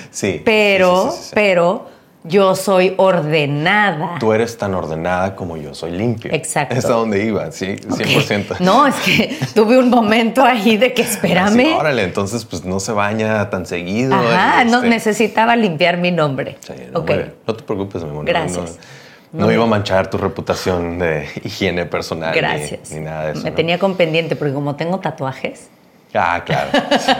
sí. 0.09 0.41
Pero, 0.43 1.13
pero 1.35 1.87
yo 2.27 2.55
soy 2.55 2.93
ordenada. 2.97 4.17
Tú 4.19 4.33
eres 4.33 4.57
tan 4.57 4.73
ordenada 4.73 5.35
como 5.35 5.57
yo 5.57 5.73
soy 5.73 5.91
limpio. 5.91 6.31
Exacto. 6.33 6.75
Es 6.75 6.85
a 6.85 6.93
donde 6.93 7.23
iba, 7.23 7.51
sí, 7.51 7.75
100%. 7.75 8.59
No, 8.59 8.87
es 8.87 8.95
que 8.95 9.37
tuve 9.53 9.77
un 9.77 9.89
momento 9.89 10.43
ahí 10.43 10.77
de 10.77 10.93
que 10.93 11.03
espérame. 11.03 11.75
órale, 11.77 12.03
entonces 12.03 12.45
pues 12.45 12.65
no 12.65 12.79
se 12.79 12.91
baña 12.91 13.49
tan 13.49 13.65
seguido. 13.65 14.15
Ajá, 14.15 14.63
no 14.65 14.77
este 14.77 14.89
necesitaba 14.89 15.55
limpiar 15.55 15.97
mi 15.97 16.11
nombre. 16.11 16.57
Sí, 16.61 16.73
no, 16.91 17.05
no 17.47 17.55
te 17.55 17.63
preocupes, 17.63 18.03
mi 18.03 18.09
amor. 18.09 18.25
Gracias. 18.25 18.79
No, 19.31 19.51
iba 19.51 19.63
a 19.63 19.67
manchar 19.67 20.09
tu 20.09 20.17
reputación 20.17 20.97
de 20.97 21.27
higiene 21.43 21.85
personal. 21.85 22.33
Gracias. 22.33 22.91
Ni, 22.91 23.01
nada 23.01 23.25
de 23.25 23.31
eso. 23.33 23.43
Me 23.43 23.51
tenía 23.51 23.77
con 23.77 23.95
pendiente 23.95 24.35
porque 24.35 24.53
como 24.53 24.75
tengo 24.75 24.99
tatuajes. 24.99 25.69
Ah, 26.15 26.43
claro. 26.45 26.71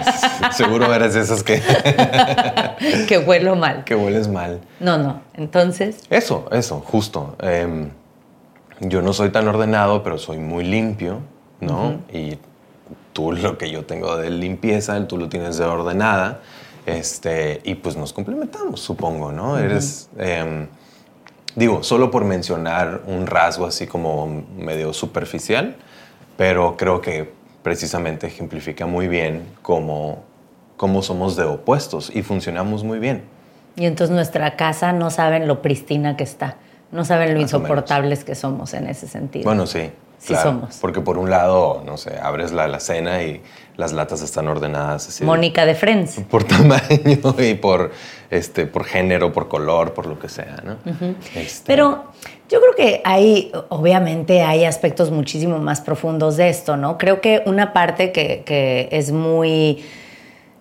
Seguro 0.51 0.93
eres 0.93 1.13
de 1.13 1.21
esas 1.21 1.43
que... 1.43 1.61
que 3.07 3.17
huelo 3.17 3.55
mal. 3.55 3.83
Que 3.83 3.95
hueles 3.95 4.27
mal. 4.27 4.61
No, 4.79 4.97
no. 4.97 5.21
Entonces... 5.33 6.03
Eso, 6.09 6.47
eso, 6.51 6.79
justo. 6.79 7.35
Em, 7.41 7.89
yo 8.79 9.01
no 9.01 9.13
soy 9.13 9.29
tan 9.29 9.47
ordenado, 9.47 10.01
pero 10.01 10.17
soy 10.17 10.37
muy 10.37 10.63
limpio, 10.63 11.19
¿no? 11.59 11.99
Y 12.11 12.37
tú 13.13 13.33
lo 13.33 13.57
que 13.57 13.69
yo 13.69 13.85
tengo 13.85 14.15
de 14.17 14.29
limpieza, 14.29 15.07
tú 15.07 15.17
lo 15.17 15.27
tienes 15.27 15.57
de 15.57 15.65
ordenada. 15.65 16.39
Este, 16.85 17.61
y 17.63 17.75
pues 17.75 17.97
nos 17.97 18.13
complementamos, 18.13 18.79
supongo, 18.79 19.31
¿no? 19.31 19.57
Eres... 19.57 20.09
Em, 20.17 20.67
digo, 21.55 21.83
solo 21.83 22.11
por 22.11 22.23
mencionar 22.23 23.01
un 23.07 23.27
rasgo 23.27 23.65
así 23.65 23.87
como 23.87 24.45
medio 24.57 24.93
superficial, 24.93 25.75
pero 26.37 26.77
creo 26.77 27.01
que 27.01 27.44
precisamente 27.65 28.27
ejemplifica 28.27 28.85
muy 28.85 29.07
bien 29.07 29.41
cómo, 29.63 30.19
cómo 30.77 31.01
somos 31.01 31.35
de 31.35 31.45
opuestos 31.45 32.15
y 32.15 32.21
funcionamos 32.21 32.83
muy 32.83 32.99
bien. 32.99 33.23
Y 33.75 33.87
entonces 33.87 34.15
nuestra 34.15 34.55
casa 34.55 34.93
no 34.93 35.09
saben 35.09 35.47
lo 35.47 35.63
pristina 35.63 36.15
que 36.15 36.23
está, 36.23 36.57
no 36.91 37.05
saben 37.05 37.33
lo 37.33 37.41
insoportables 37.41 38.23
que 38.23 38.35
somos 38.35 38.75
en 38.75 38.85
ese 38.85 39.07
sentido. 39.07 39.45
Bueno, 39.45 39.65
sí. 39.65 39.89
Sí 40.17 40.35
somos. 40.35 40.77
Porque 40.81 41.01
por 41.01 41.17
un 41.17 41.29
lado, 41.29 41.83
no 41.85 41.97
sé, 41.97 42.17
abres 42.21 42.51
la 42.51 42.63
alacena 42.63 43.21
y 43.23 43.41
las 43.77 43.93
latas 43.93 44.21
están 44.21 44.47
ordenadas 44.47 45.07
así. 45.07 45.23
Mónica 45.23 45.65
de 45.65 45.75
Friends. 45.75 46.21
Por 46.29 46.43
tamaño 46.43 47.35
y 47.39 47.53
por, 47.55 47.91
este, 48.29 48.65
por 48.65 48.85
género, 48.85 49.31
por 49.33 49.47
color, 49.47 49.93
por 49.93 50.05
lo 50.07 50.17
que 50.17 50.29
sea, 50.29 50.63
¿no? 50.63 50.77
Este, 51.35 51.63
Pero 51.65 52.05
yo 52.49 52.59
creo 52.61 52.75
que 52.75 53.01
hay, 53.03 53.51
obviamente 53.69 54.43
hay 54.43 54.65
aspectos 54.65 55.11
muchísimo 55.11 55.59
más 55.59 55.81
profundos 55.81 56.37
de 56.37 56.49
esto, 56.49 56.77
¿no? 56.77 56.97
Creo 56.97 57.21
que 57.21 57.43
una 57.45 57.73
parte 57.73 58.11
que, 58.11 58.87
es 58.91 59.11
muy 59.11 59.83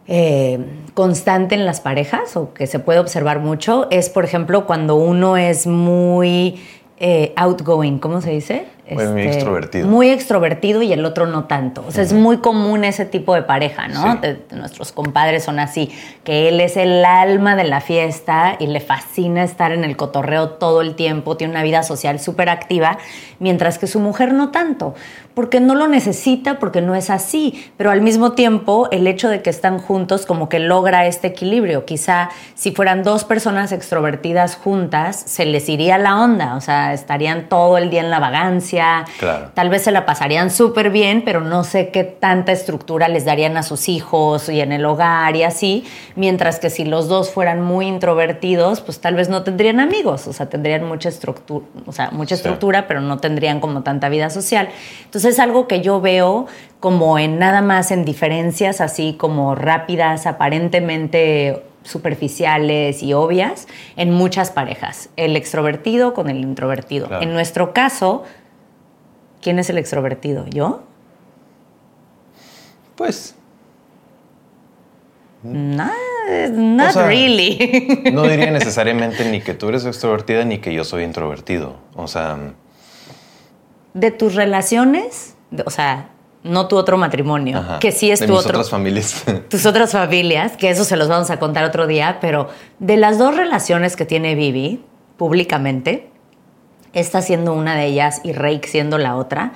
eh, 0.08 0.58
constante 0.94 1.54
en 1.54 1.64
las 1.64 1.80
parejas 1.80 2.36
o 2.36 2.52
que 2.52 2.66
se 2.66 2.78
puede 2.78 2.98
observar 2.98 3.38
mucho 3.40 3.86
es, 3.90 4.10
por 4.10 4.24
ejemplo, 4.24 4.66
cuando 4.66 4.96
uno 4.96 5.36
es 5.36 5.66
muy 5.66 6.60
eh, 6.98 7.32
outgoing, 7.36 7.98
¿cómo 7.98 8.20
se 8.20 8.30
dice? 8.30 8.66
Muy 8.90 9.02
este, 9.02 9.34
extrovertido. 9.34 9.88
Muy 9.88 10.10
extrovertido 10.10 10.82
y 10.82 10.92
el 10.92 11.04
otro 11.04 11.26
no 11.26 11.44
tanto. 11.44 11.84
O 11.88 11.90
sea, 11.90 12.02
es 12.02 12.12
muy 12.12 12.38
común 12.38 12.84
ese 12.84 13.06
tipo 13.06 13.34
de 13.34 13.42
pareja, 13.42 13.88
¿no? 13.88 14.20
nuestros 14.50 14.92
compadres 14.92 15.44
son 15.44 15.58
así, 15.58 15.90
que 16.22 16.48
él 16.48 16.60
es 16.60 16.76
el 16.76 17.04
alma 17.04 17.56
de 17.56 17.64
la 17.64 17.80
fiesta 17.80 18.56
y 18.58 18.66
le 18.66 18.80
fascina 18.80 19.42
estar 19.42 19.72
en 19.72 19.84
el 19.84 19.96
cotorreo 19.96 20.50
todo 20.50 20.82
el 20.82 20.94
tiempo, 20.94 21.36
tiene 21.36 21.52
una 21.52 21.62
vida 21.62 21.82
social 21.82 22.20
súper 22.20 22.48
activa, 22.48 22.98
mientras 23.38 23.78
que 23.78 23.86
su 23.86 24.00
mujer 24.00 24.34
no 24.34 24.50
tanto, 24.50 24.94
porque 25.34 25.60
no 25.60 25.74
lo 25.74 25.88
necesita, 25.88 26.58
porque 26.58 26.80
no 26.80 26.94
es 26.94 27.10
así, 27.10 27.72
pero 27.76 27.90
al 27.90 28.02
mismo 28.02 28.32
tiempo 28.32 28.88
el 28.90 29.06
hecho 29.06 29.28
de 29.28 29.42
que 29.42 29.50
están 29.50 29.78
juntos 29.78 30.26
como 30.26 30.48
que 30.48 30.58
logra 30.58 31.06
este 31.06 31.28
equilibrio. 31.28 31.84
Quizá 31.84 32.30
si 32.54 32.72
fueran 32.72 33.02
dos 33.02 33.24
personas 33.24 33.72
extrovertidas 33.72 34.56
juntas, 34.56 35.16
se 35.26 35.44
les 35.44 35.68
iría 35.68 35.98
la 35.98 36.20
onda, 36.20 36.56
o 36.56 36.60
sea, 36.60 36.92
estarían 36.92 37.48
todo 37.48 37.78
el 37.78 37.90
día 37.90 38.00
en 38.00 38.10
la 38.10 38.20
vagancia 38.20 38.73
Tal 39.54 39.68
vez 39.68 39.82
se 39.82 39.90
la 39.90 40.06
pasarían 40.06 40.50
súper 40.50 40.90
bien, 40.90 41.22
pero 41.24 41.40
no 41.40 41.64
sé 41.64 41.90
qué 41.90 42.04
tanta 42.04 42.52
estructura 42.52 43.08
les 43.08 43.24
darían 43.24 43.56
a 43.56 43.62
sus 43.62 43.88
hijos 43.88 44.48
y 44.48 44.60
en 44.60 44.72
el 44.72 44.84
hogar 44.84 45.36
y 45.36 45.42
así. 45.42 45.84
Mientras 46.16 46.58
que 46.58 46.70
si 46.70 46.84
los 46.84 47.08
dos 47.08 47.30
fueran 47.30 47.62
muy 47.62 47.86
introvertidos, 47.86 48.80
pues 48.80 49.00
tal 49.00 49.14
vez 49.14 49.28
no 49.28 49.42
tendrían 49.42 49.80
amigos, 49.80 50.26
o 50.26 50.32
sea, 50.32 50.46
tendrían 50.46 50.84
mucha 50.84 51.08
estructura, 51.08 51.66
o 51.86 51.92
sea, 51.92 52.10
mucha 52.10 52.34
estructura, 52.34 52.86
pero 52.86 53.00
no 53.00 53.18
tendrían 53.18 53.60
como 53.60 53.82
tanta 53.82 54.08
vida 54.08 54.30
social. 54.30 54.68
Entonces 55.04 55.34
es 55.34 55.40
algo 55.40 55.68
que 55.68 55.80
yo 55.80 56.00
veo 56.00 56.46
como 56.80 57.18
en 57.18 57.38
nada 57.38 57.62
más 57.62 57.90
en 57.90 58.04
diferencias 58.04 58.80
así 58.80 59.14
como 59.18 59.54
rápidas, 59.54 60.26
aparentemente 60.26 61.62
superficiales 61.84 63.02
y 63.02 63.12
obvias 63.12 63.68
en 63.96 64.10
muchas 64.10 64.50
parejas, 64.50 65.10
el 65.16 65.36
extrovertido 65.36 66.14
con 66.14 66.28
el 66.28 66.38
introvertido. 66.38 67.08
En 67.20 67.32
nuestro 67.32 67.72
caso, 67.72 68.24
¿Quién 69.44 69.58
es 69.58 69.68
el 69.68 69.76
extrovertido? 69.76 70.46
¿Yo? 70.46 70.84
Pues. 72.96 73.34
Not, 75.42 75.92
not 76.54 76.94
really. 76.94 78.00
no 78.10 78.22
diría 78.28 78.50
necesariamente 78.50 79.30
ni 79.30 79.42
que 79.42 79.52
tú 79.52 79.68
eres 79.68 79.84
extrovertida 79.84 80.46
ni 80.46 80.60
que 80.60 80.72
yo 80.72 80.82
soy 80.82 81.02
introvertido. 81.02 81.76
O 81.94 82.08
sea. 82.08 82.38
De 83.92 84.10
tus 84.10 84.34
relaciones, 84.34 85.36
o 85.66 85.70
sea, 85.70 86.08
no 86.42 86.66
tu 86.66 86.78
otro 86.78 86.96
matrimonio, 86.96 87.62
que 87.80 87.92
sí 87.92 88.10
es 88.10 88.20
de 88.20 88.26
tu 88.26 88.32
mis 88.32 88.40
otro. 88.40 88.52
otras 88.52 88.70
familias. 88.70 89.24
Tus 89.50 89.66
otras 89.66 89.92
familias, 89.92 90.56
que 90.56 90.70
eso 90.70 90.84
se 90.84 90.96
los 90.96 91.08
vamos 91.08 91.28
a 91.28 91.38
contar 91.38 91.64
otro 91.64 91.86
día, 91.86 92.16
pero 92.22 92.48
de 92.78 92.96
las 92.96 93.18
dos 93.18 93.36
relaciones 93.36 93.94
que 93.94 94.06
tiene 94.06 94.36
Vivi 94.36 94.82
públicamente, 95.18 96.13
esta 96.94 97.20
siendo 97.20 97.52
una 97.52 97.76
de 97.76 97.86
ellas 97.86 98.20
y 98.24 98.32
Reik 98.32 98.66
siendo 98.66 98.98
la 98.98 99.16
otra, 99.16 99.52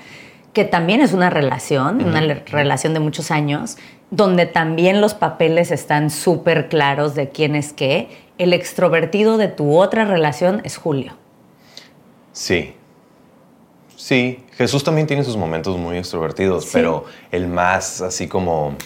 que 0.52 0.64
también 0.64 1.00
es 1.00 1.12
una 1.12 1.30
relación, 1.30 2.04
una 2.04 2.20
relación 2.20 2.94
de 2.94 3.00
muchos 3.00 3.30
años, 3.30 3.78
donde 4.10 4.46
también 4.46 5.00
los 5.00 5.14
papeles 5.14 5.70
están 5.70 6.10
súper 6.10 6.68
claros 6.68 7.14
de 7.14 7.28
quién 7.28 7.54
es 7.54 7.72
qué. 7.72 8.08
El 8.38 8.52
extrovertido 8.52 9.36
de 9.36 9.48
tu 9.48 9.78
otra 9.78 10.04
relación 10.04 10.60
es 10.64 10.76
Julio. 10.76 11.12
Sí. 12.32 12.74
Sí, 13.96 14.44
Jesús 14.56 14.84
también 14.84 15.06
tiene 15.06 15.24
sus 15.24 15.36
momentos 15.36 15.76
muy 15.76 15.98
extrovertidos, 15.98 16.68
pero 16.72 17.04
el 17.30 17.46
más 17.48 18.00
así 18.00 18.26
como... 18.26 18.76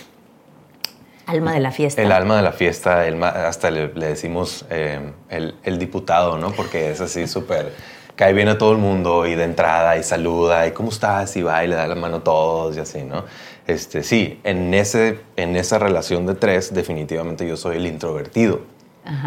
Alma 1.26 1.54
de 1.54 1.60
la 1.60 1.70
fiesta. 1.70 2.02
El 2.02 2.10
alma 2.12 2.36
de 2.36 2.42
la 2.42 2.52
fiesta, 2.52 3.04
hasta 3.46 3.70
le, 3.70 3.88
decimos 3.88 4.66
eh, 4.70 5.12
el, 5.28 5.54
el, 5.62 5.78
diputado, 5.78 6.36
¿no? 6.36 6.50
Porque 6.50 6.90
es 6.90 7.00
así 7.00 7.28
súper 7.28 7.72
cae 8.16 8.32
bien 8.32 8.48
a 8.48 8.58
todo 8.58 8.72
el 8.72 8.78
mundo 8.78 9.26
y 9.26 9.34
de 9.34 9.44
entrada 9.44 9.96
y 9.96 10.02
saluda 10.02 10.66
y 10.66 10.72
cómo 10.72 10.90
estás 10.90 11.36
y 11.36 11.42
va 11.42 11.64
y 11.64 11.68
le 11.68 11.74
da 11.74 11.86
la 11.86 11.94
mano 11.94 12.18
a 12.18 12.24
todos 12.24 12.76
y 12.76 12.80
así, 12.80 13.02
¿no? 13.02 13.24
Este, 13.66 14.02
sí, 14.02 14.40
en, 14.44 14.74
ese, 14.74 15.20
en 15.36 15.56
esa 15.56 15.78
relación 15.78 16.26
de 16.26 16.34
tres 16.34 16.74
definitivamente 16.74 17.46
yo 17.46 17.56
soy 17.56 17.76
el 17.76 17.86
introvertido, 17.86 18.62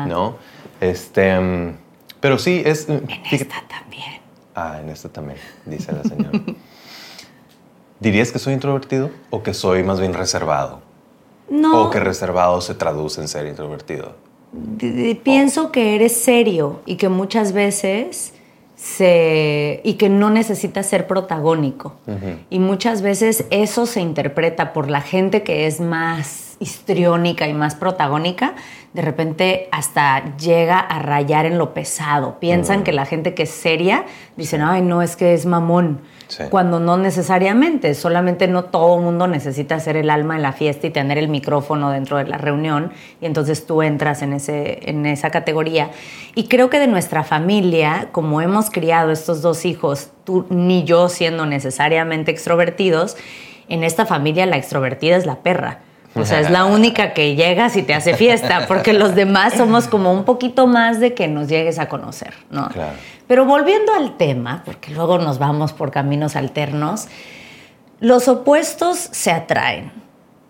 ¿no? 0.08 0.36
Este, 0.82 1.74
pero 2.20 2.38
sí, 2.38 2.62
es... 2.66 2.90
En 2.90 3.08
esta 3.32 3.64
también. 3.68 4.22
Ah, 4.54 4.80
en 4.82 4.90
esta 4.90 5.10
también, 5.10 5.40
dice 5.66 5.92
la 5.92 6.04
señora. 6.04 6.42
¿Dirías 8.00 8.32
que 8.32 8.40
soy 8.40 8.54
introvertido 8.54 9.10
o 9.30 9.42
que 9.42 9.54
soy 9.54 9.84
más 9.84 10.00
bien 10.00 10.14
reservado? 10.14 10.82
No. 11.50 11.84
¿O 11.84 11.90
que 11.90 12.00
reservado 12.00 12.60
se 12.62 12.76
traduce 12.76 13.22
en 13.22 13.28
ser 13.28 13.48
introvertido? 13.48 14.16
pienso 15.24 15.72
que 15.72 15.96
eres 15.96 16.16
serio 16.16 16.82
y 16.86 16.96
que 16.96 17.10
muchas 17.10 17.52
veces 17.52 18.34
y 19.00 19.94
que 19.94 20.10
no 20.10 20.30
necesita 20.30 20.84
ser 20.84 21.08
protagónico. 21.08 21.96
Y 22.50 22.60
muchas 22.60 23.02
veces 23.02 23.46
eso 23.50 23.86
se 23.86 24.02
interpreta 24.02 24.74
por 24.74 24.90
la 24.90 25.02
gente 25.02 25.44
que 25.44 25.68
es 25.68 25.80
más 25.80 26.56
histriónica 26.60 27.48
y 27.48 27.54
más 27.54 27.76
protagónica, 27.76 28.56
de 28.94 29.02
repente 29.02 29.68
hasta 29.72 30.38
llega 30.38 30.80
a 30.80 31.00
rayar 31.00 31.46
en 31.46 31.58
lo 31.58 31.74
pesado. 31.74 32.40
Piensan 32.40 32.84
que 32.84 32.94
la 32.94 33.06
gente 33.06 33.34
que 33.34 33.44
es 33.44 33.50
seria 33.50 34.06
dicen, 34.38 34.62
ay, 34.62 34.82
no, 34.82 35.02
es 35.02 35.16
que 35.16 35.34
es 35.34 35.46
mamón. 35.46 36.00
Cuando 36.50 36.80
no 36.80 36.98
necesariamente, 36.98 37.94
solamente 37.94 38.48
no 38.48 38.66
todo 38.66 38.98
mundo 38.98 39.28
necesita 39.28 39.80
ser 39.80 39.96
el 39.96 40.10
alma 40.10 40.36
en 40.36 40.42
la 40.42 40.54
fiesta 40.54 40.88
y 40.88 40.90
tener 40.90 41.18
el 41.18 41.28
micrófono 41.28 41.92
dentro 41.92 42.18
de 42.18 42.26
la 42.26 42.38
reunión, 42.38 42.92
y 43.22 43.26
entonces 43.26 43.66
tú 43.66 43.82
entras 43.82 44.22
en, 44.22 44.34
ese, 44.34 44.90
en 44.90 45.06
esa 45.06 45.30
categoría. 45.30 45.92
Y 46.34 46.48
creo 46.48 46.70
que 46.70 46.80
de 46.80 46.88
nuestra 46.88 47.24
familia, 47.24 48.10
como 48.12 48.42
hemos 48.42 48.70
criado 48.70 49.12
estos 49.12 49.42
dos 49.42 49.66
hijos, 49.66 50.10
tú 50.24 50.46
ni 50.50 50.84
yo 50.84 51.10
siendo 51.10 51.46
necesariamente 51.46 52.32
extrovertidos, 52.32 53.18
en 53.70 53.84
esta 53.84 54.06
familia 54.06 54.46
la 54.46 54.58
extrovertida 54.58 55.16
es 55.16 55.26
la 55.26 55.38
perra. 55.38 55.85
O 56.16 56.26
sea, 56.26 56.40
es 56.40 56.50
la 56.50 56.66
única 56.78 57.14
que 57.14 57.36
llegas 57.36 57.76
y 57.76 57.84
te 57.84 57.94
hace 57.94 58.16
fiesta, 58.16 58.66
porque 58.68 58.94
los 58.94 59.16
demás 59.16 59.54
somos 59.54 59.88
como 59.88 60.14
un 60.14 60.24
poquito 60.24 60.68
más 60.68 61.00
de 61.00 61.14
que 61.14 61.28
nos 61.28 61.48
llegues 61.48 61.78
a 61.80 61.88
conocer, 61.88 62.34
¿no? 62.50 62.70
Claro. 62.70 62.94
Pero 63.28 63.46
volviendo 63.46 63.94
al 63.94 64.18
tema, 64.18 64.62
porque 64.66 64.94
luego 64.94 65.18
nos 65.18 65.40
vamos 65.40 65.74
por 65.74 65.92
caminos 65.92 66.36
alternos, 66.36 67.08
los 68.00 68.28
opuestos 68.28 68.98
se 68.98 69.32
atraen 69.32 70.05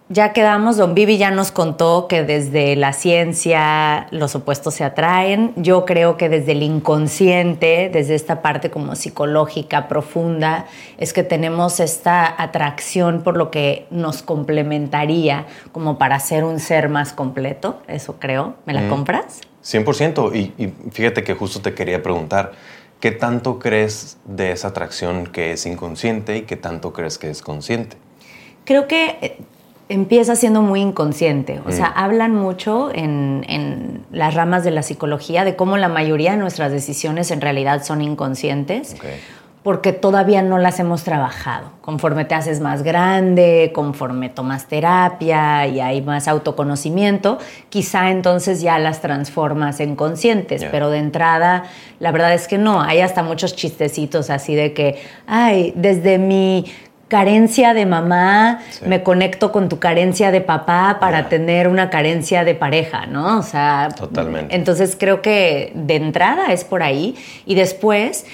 ya 0.07 0.33
quedamos, 0.33 0.77
don 0.77 0.93
Vivi 0.93 1.17
ya 1.17 1.31
nos 1.31 1.51
contó 1.51 2.07
que 2.07 2.23
desde 2.23 2.75
la 2.75 2.93
ciencia 2.93 4.05
los 4.11 4.35
opuestos 4.35 4.75
se 4.75 4.83
atraen. 4.83 5.51
Yo 5.55 5.85
creo 5.85 6.15
que 6.15 6.29
desde 6.29 6.51
el 6.51 6.61
inconsciente, 6.61 7.89
desde 7.91 8.13
esta 8.13 8.43
parte 8.43 8.69
como 8.69 8.95
psicológica 8.95 9.87
profunda, 9.87 10.67
es 10.99 11.11
que 11.11 11.23
tenemos 11.23 11.79
esta 11.79 12.39
atracción 12.41 13.23
por 13.23 13.35
lo 13.35 13.49
que 13.49 13.87
nos 13.89 14.21
complementaría 14.21 15.47
como 15.71 15.97
para 15.97 16.19
ser 16.19 16.43
un 16.43 16.59
ser 16.59 16.87
más 16.87 17.11
completo. 17.11 17.81
Eso 17.87 18.19
creo. 18.19 18.55
¿Me 18.65 18.73
la 18.73 18.81
mm. 18.81 18.89
compras? 18.89 19.41
100%. 19.63 20.35
Y, 20.35 20.63
y 20.63 20.71
fíjate 20.91 21.23
que 21.23 21.33
justo 21.33 21.61
te 21.61 21.73
quería 21.73 22.03
preguntar, 22.03 22.51
¿qué 22.99 23.09
tanto 23.09 23.57
crees 23.57 24.19
de 24.25 24.51
esa 24.51 24.67
atracción 24.67 25.25
que 25.25 25.53
es 25.53 25.65
inconsciente 25.65 26.37
y 26.37 26.41
qué 26.43 26.57
tanto 26.57 26.93
crees 26.93 27.17
que 27.17 27.31
es 27.31 27.41
consciente? 27.41 27.97
Creo 28.65 28.87
que 28.87 29.17
eh, 29.21 29.37
empieza 29.89 30.35
siendo 30.35 30.61
muy 30.61 30.81
inconsciente. 30.81 31.61
O 31.65 31.71
sea, 31.71 31.89
mm. 31.89 31.93
hablan 31.95 32.35
mucho 32.35 32.89
en, 32.93 34.03
las 34.11 34.33
ramas 34.33 34.63
de 34.63 34.71
la 34.71 34.81
psicología 34.81 35.43
de 35.43 35.55
cómo 35.55 35.77
la 35.77 35.89
mayoría 35.89 36.31
de 36.31 36.37
nuestras 36.37 36.71
decisiones 36.71 37.31
en 37.31 37.41
realidad 37.41 37.83
son 37.83 38.01
inconscientes. 38.01 38.95
Porque 39.61 39.93
todavía 39.93 40.43
no 40.43 40.59
las 40.59 40.79
hemos 40.79 41.03
trabajado. 41.03 41.71
Conforme 41.81 42.23
te 42.23 42.35
haces 42.35 42.59
más 42.59 42.83
grande, 42.83 43.71
conforme 43.73 44.29
tomas 44.29 44.67
terapia 44.67 45.65
y 45.65 45.79
hay 45.79 46.03
más 46.03 46.27
autoconocimiento, 46.27 47.39
quizá 47.69 48.11
entonces 48.11 48.61
ya 48.61 48.77
las 48.77 49.01
transformas 49.01 49.79
en 49.79 49.95
conscientes. 49.95 50.63
Pero 50.69 50.91
de 50.91 50.99
entrada, 50.99 51.63
la 51.99 52.11
verdad 52.11 52.35
es 52.35 52.47
que 52.47 52.59
no. 52.59 52.79
Hay 52.79 53.01
hasta 53.01 53.23
muchos 53.23 53.55
chistecitos 53.55 54.29
así 54.29 54.53
de 54.53 54.73
que, 54.73 55.01
ay, 55.25 55.73
desde 55.75 56.19
mi 56.19 56.65
carencia 57.07 57.73
de 57.73 57.85
mamá, 57.85 58.61
me 58.85 59.03
conecto 59.03 59.51
con 59.51 59.69
tu 59.69 59.79
carencia 59.79 60.31
de 60.31 60.41
papá 60.41 60.97
para 60.99 61.29
tener 61.29 61.67
una 61.67 61.89
carencia 61.89 62.43
de 62.43 62.55
pareja, 62.55 63.05
¿no? 63.05 63.39
O 63.39 63.43
sea, 63.43 63.89
totalmente. 63.95 64.55
Entonces 64.55 64.95
creo 64.99 65.21
que 65.21 65.71
de 65.75 65.95
entrada 65.95 66.51
es 66.51 66.63
por 66.63 66.81
ahí 66.81 67.15
y 67.45 67.55
después 67.55 68.25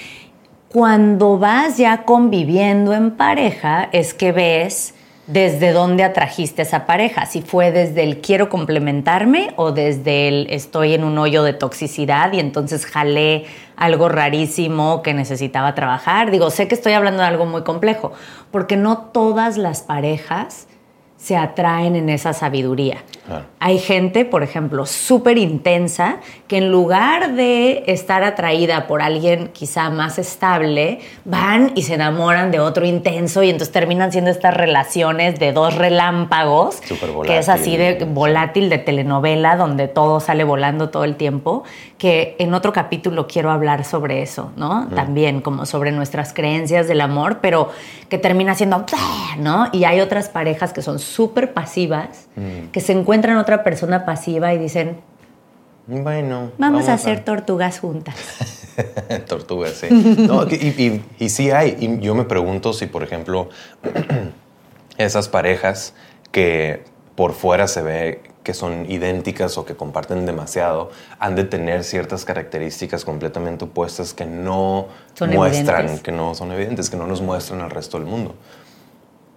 cuando 0.68 1.38
vas 1.38 1.76
ya 1.76 2.04
conviviendo 2.04 2.94
en 2.94 3.10
pareja 3.10 3.90
es 3.92 4.14
que 4.14 4.32
ves 4.32 4.94
desde 5.26 5.72
dónde 5.72 6.02
atrajiste 6.02 6.62
esa 6.62 6.84
pareja, 6.84 7.26
si 7.26 7.42
fue 7.42 7.70
desde 7.70 8.02
el 8.02 8.20
quiero 8.20 8.48
complementarme 8.48 9.52
o 9.56 9.70
desde 9.70 10.28
el 10.28 10.46
estoy 10.50 10.94
en 10.94 11.04
un 11.04 11.16
hoyo 11.16 11.44
de 11.44 11.52
toxicidad 11.52 12.32
y 12.32 12.40
entonces 12.40 12.84
jalé 12.86 13.44
algo 13.76 14.08
rarísimo 14.08 15.02
que 15.02 15.14
necesitaba 15.14 15.74
trabajar. 15.74 16.30
Digo, 16.30 16.50
sé 16.50 16.66
que 16.66 16.74
estoy 16.74 16.94
hablando 16.94 17.22
de 17.22 17.28
algo 17.28 17.46
muy 17.46 17.62
complejo, 17.62 18.12
porque 18.50 18.76
no 18.76 18.98
todas 18.98 19.58
las 19.58 19.82
parejas 19.82 20.66
se 21.22 21.36
atraen 21.36 21.94
en 21.94 22.08
esa 22.08 22.32
sabiduría. 22.32 23.04
Hay 23.60 23.78
gente, 23.78 24.24
por 24.24 24.42
ejemplo, 24.42 24.84
súper 24.84 25.38
intensa, 25.38 26.16
que 26.48 26.58
en 26.58 26.72
lugar 26.72 27.34
de 27.34 27.84
estar 27.86 28.24
atraída 28.24 28.88
por 28.88 29.00
alguien 29.00 29.48
quizá 29.52 29.88
más 29.90 30.18
estable, 30.18 30.98
van 31.24 31.70
y 31.76 31.82
se 31.82 31.94
enamoran 31.94 32.50
de 32.50 32.58
otro 32.58 32.84
intenso 32.84 33.44
y 33.44 33.50
entonces 33.50 33.72
terminan 33.72 34.10
siendo 34.10 34.30
estas 34.30 34.54
relaciones 34.54 35.38
de 35.38 35.52
dos 35.52 35.76
relámpagos, 35.76 36.80
que 37.24 37.38
es 37.38 37.48
así 37.48 37.76
de 37.76 38.04
volátil 38.04 38.68
de 38.68 38.78
telenovela, 38.78 39.56
donde 39.56 39.86
todo 39.86 40.18
sale 40.18 40.42
volando 40.42 40.90
todo 40.90 41.04
el 41.04 41.14
tiempo, 41.14 41.62
que 41.96 42.34
en 42.40 42.52
otro 42.52 42.72
capítulo 42.72 43.28
quiero 43.28 43.52
hablar 43.52 43.84
sobre 43.84 44.22
eso, 44.22 44.50
¿no? 44.56 44.88
También 44.88 45.40
como 45.40 45.64
sobre 45.66 45.92
nuestras 45.92 46.34
creencias 46.34 46.88
del 46.88 47.00
amor, 47.00 47.38
pero 47.40 47.70
que 48.08 48.18
termina 48.18 48.56
siendo, 48.56 48.84
¿no? 49.38 49.68
Y 49.72 49.84
hay 49.84 50.00
otras 50.00 50.28
parejas 50.28 50.72
que 50.72 50.82
son 50.82 50.98
súper 51.12 51.52
pasivas, 51.52 52.28
mm. 52.36 52.70
que 52.72 52.80
se 52.80 52.92
encuentran 52.92 53.36
otra 53.36 53.62
persona 53.62 54.04
pasiva 54.04 54.52
y 54.54 54.58
dicen, 54.58 55.00
bueno, 55.86 56.52
vamos, 56.58 56.88
a 56.88 56.94
hacer 56.94 57.24
tortugas 57.24 57.80
juntas. 57.80 58.14
tortugas, 59.26 59.72
sí. 59.72 59.88
y, 59.90 61.02
y, 61.18 61.28
sí 61.28 61.50
hay. 61.50 61.76
Y 61.80 62.00
yo 62.00 62.14
me 62.14 62.24
pregunto 62.24 62.72
si, 62.72 62.86
por 62.86 63.02
ejemplo, 63.02 63.48
esas 64.96 65.28
parejas 65.28 65.94
que 66.30 66.84
por 67.16 67.32
fuera 67.32 67.66
se 67.66 67.82
ve 67.82 68.20
que 68.42 68.54
son 68.54 68.90
idénticas 68.90 69.56
o 69.56 69.64
que 69.64 69.76
comparten 69.76 70.26
demasiado, 70.26 70.90
han 71.18 71.36
de 71.36 71.44
tener 71.44 71.84
ciertas 71.84 72.24
características 72.24 73.04
completamente 73.04 73.64
opuestas 73.64 74.14
que 74.14 74.26
no 74.26 74.88
muestran, 75.32 75.98
que 76.00 76.10
no 76.10 76.34
son 76.34 76.50
evidentes, 76.52 76.90
que 76.90 76.96
no 76.96 77.06
nos 77.06 77.20
muestran 77.20 77.60
al 77.60 77.70
resto 77.70 77.98
del 77.98 78.06
mundo. 78.06 78.34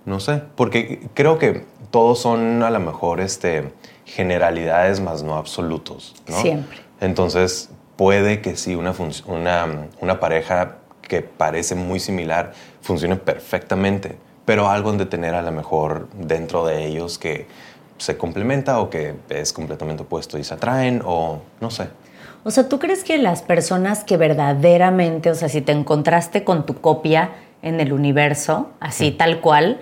No 0.06 0.20
sé, 0.20 0.42
porque 0.56 1.08
creo 1.14 1.40
que 1.40 1.66
todos 1.92 2.20
son 2.20 2.62
a 2.64 2.70
lo 2.70 2.80
mejor 2.80 3.20
este, 3.20 3.74
generalidades 4.06 5.00
más 5.00 5.24
no 5.24 5.36
absolutos. 5.36 6.16
¿no? 6.28 6.40
Siempre. 6.42 6.78
Entonces, 7.02 7.70
puede 7.96 8.42
que 8.42 8.56
sí, 8.56 8.76
una, 8.76 8.94
una, 9.26 9.88
una 10.02 10.20
pareja 10.20 10.78
que 11.02 11.22
parece 11.22 11.76
muy 11.76 12.00
similar 12.00 12.54
funcione 12.82 13.16
perfectamente, 13.16 14.18
pero 14.46 14.70
algo 14.70 14.90
han 14.90 14.98
de 14.98 15.06
tener 15.06 15.36
a 15.36 15.42
lo 15.42 15.52
mejor 15.52 16.08
dentro 16.14 16.66
de 16.66 16.86
ellos 16.86 17.18
que 17.18 17.48
se 17.98 18.18
complementa 18.18 18.80
o 18.80 18.90
que 18.90 19.16
es 19.30 19.54
completamente 19.54 20.04
opuesto 20.04 20.38
y 20.38 20.44
se 20.44 20.54
atraen 20.54 21.02
o 21.06 21.42
no 21.62 21.72
sé. 21.72 21.88
O 22.44 22.52
sea, 22.52 22.70
¿tú 22.70 22.78
crees 22.78 23.04
que 23.04 23.18
las 23.18 23.42
personas 23.42 24.04
que 24.04 24.18
verdaderamente, 24.18 25.32
o 25.32 25.36
sea, 25.36 25.50
si 25.50 25.62
te 25.62 25.72
encontraste 25.72 26.44
con 26.44 26.66
tu 26.66 26.76
copia 26.76 27.32
en 27.64 27.80
el 27.80 27.92
universo, 27.92 28.70
así 28.80 29.12
tal 29.12 29.42
cual, 29.42 29.80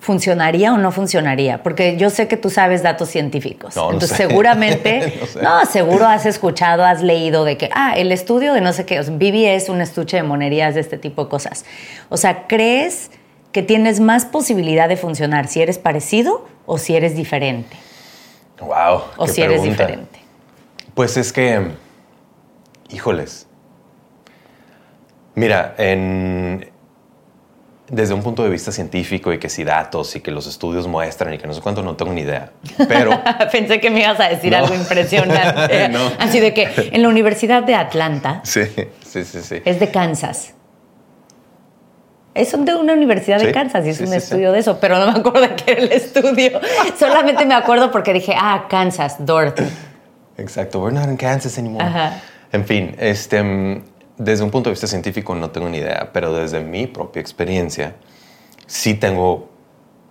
¿funcionaría 0.00 0.72
o 0.72 0.78
no 0.78 0.92
funcionaría? 0.92 1.62
Porque 1.62 1.96
yo 1.96 2.10
sé 2.10 2.28
que 2.28 2.36
tú 2.36 2.50
sabes 2.50 2.82
datos 2.82 3.08
científicos. 3.08 3.76
Entonces, 3.76 4.10
seguramente, 4.10 5.20
no, 5.42 5.64
seguro 5.66 6.06
has 6.06 6.26
escuchado, 6.26 6.84
has 6.84 7.02
leído 7.02 7.44
de 7.44 7.56
que, 7.56 7.70
ah, 7.74 7.94
el 7.96 8.12
estudio 8.12 8.54
de 8.54 8.60
no 8.60 8.72
sé 8.72 8.86
qué, 8.86 9.00
o 9.00 9.04
Vivi 9.04 9.46
es 9.46 9.68
un 9.68 9.80
estuche 9.80 10.16
de 10.16 10.22
monerías 10.22 10.74
de 10.74 10.80
este 10.80 10.98
tipo 10.98 11.24
de 11.24 11.30
cosas. 11.30 11.64
O 12.08 12.16
sea, 12.16 12.46
¿crees 12.46 13.10
que 13.52 13.62
tienes 13.62 14.00
más 14.00 14.24
posibilidad 14.24 14.88
de 14.88 14.96
funcionar 14.96 15.48
si 15.48 15.62
eres 15.62 15.78
parecido 15.78 16.46
o 16.66 16.78
si 16.78 16.94
eres 16.94 17.16
diferente? 17.16 17.76
Wow. 18.60 19.02
O 19.16 19.26
si 19.26 19.42
eres 19.42 19.62
diferente. 19.62 20.18
Pues 20.94 21.16
es 21.16 21.32
que, 21.32 21.68
híjoles. 22.90 23.46
Mira, 25.34 25.74
en, 25.78 26.68
desde 27.90 28.14
un 28.14 28.22
punto 28.22 28.42
de 28.42 28.50
vista 28.50 28.70
científico 28.70 29.32
y 29.32 29.38
que 29.38 29.48
si 29.48 29.64
datos 29.64 30.14
y 30.16 30.20
que 30.20 30.30
los 30.30 30.46
estudios 30.46 30.86
muestran 30.86 31.32
y 31.34 31.38
que 31.38 31.46
no 31.46 31.54
sé 31.54 31.60
cuánto, 31.60 31.82
no 31.82 31.96
tengo 31.96 32.12
ni 32.12 32.22
idea. 32.22 32.50
Pero. 32.88 33.10
Pensé 33.52 33.80
que 33.80 33.90
me 33.90 34.00
ibas 34.00 34.20
a 34.20 34.28
decir 34.28 34.54
algo 34.54 34.74
impresionante. 34.74 35.90
Así 36.18 36.40
de 36.40 36.52
que 36.52 36.90
en 36.92 37.02
la 37.02 37.08
Universidad 37.08 37.62
de 37.62 37.74
Atlanta. 37.74 38.40
Sí, 38.44 38.64
sí, 39.04 39.24
sí, 39.24 39.40
sí. 39.42 39.62
Es 39.64 39.80
de 39.80 39.90
Kansas. 39.90 40.54
Es 42.34 42.52
de 42.52 42.74
una 42.74 42.92
universidad 42.92 43.40
de 43.40 43.50
Kansas 43.50 43.84
y 43.84 43.88
es 43.88 44.00
un 44.00 44.12
estudio 44.14 44.52
de 44.52 44.60
eso, 44.60 44.78
pero 44.78 44.96
no 44.98 45.10
me 45.10 45.18
acuerdo 45.18 45.40
de 45.40 45.56
qué 45.56 45.72
era 45.72 45.82
el 45.82 45.92
estudio. 45.92 46.60
Solamente 46.98 47.44
me 47.44 47.54
acuerdo 47.54 47.90
porque 47.90 48.12
dije, 48.12 48.32
ah, 48.36 48.66
Kansas, 48.68 49.16
Dorothy. 49.18 49.64
Exacto, 50.36 50.78
we're 50.78 50.96
not 50.96 51.08
in 51.08 51.16
Kansas 51.16 51.58
anymore. 51.58 51.84
En 52.52 52.64
fin, 52.64 52.94
este 53.00 53.42
mm, 53.42 53.82
desde 54.18 54.44
un 54.44 54.50
punto 54.50 54.68
de 54.68 54.74
vista 54.74 54.86
científico 54.86 55.34
no 55.34 55.50
tengo 55.50 55.68
ni 55.68 55.78
idea, 55.78 56.10
pero 56.12 56.34
desde 56.34 56.60
mi 56.60 56.86
propia 56.86 57.20
experiencia 57.20 57.96
sí 58.66 58.94
tengo 58.94 59.48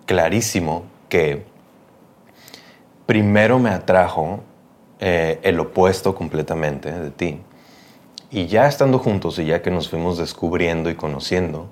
clarísimo 0.06 0.86
que 1.10 1.46
primero 3.06 3.60
me 3.60 3.70
atrajo 3.70 4.42
eh, 5.00 5.40
el 5.44 5.60
opuesto 5.60 6.16
completamente 6.16 6.92
de 6.92 7.12
ti. 7.12 7.42
Y 8.32 8.48
ya 8.48 8.68
estando 8.68 9.00
juntos 9.00 9.40
y 9.40 9.46
ya 9.46 9.62
que 9.62 9.72
nos 9.72 9.90
fuimos 9.90 10.18
descubriendo 10.18 10.90
y 10.90 10.96
conociendo, 10.96 11.68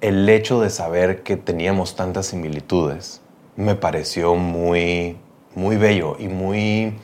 el 0.00 0.28
hecho 0.28 0.60
de 0.60 0.70
saber 0.70 1.22
que 1.22 1.36
teníamos 1.36 1.94
tantas 1.96 2.26
similitudes 2.26 3.20
me 3.56 3.74
pareció 3.74 4.34
muy, 4.36 5.18
muy 5.54 5.76
bello 5.76 6.16
y 6.18 6.28
muy, 6.28 6.94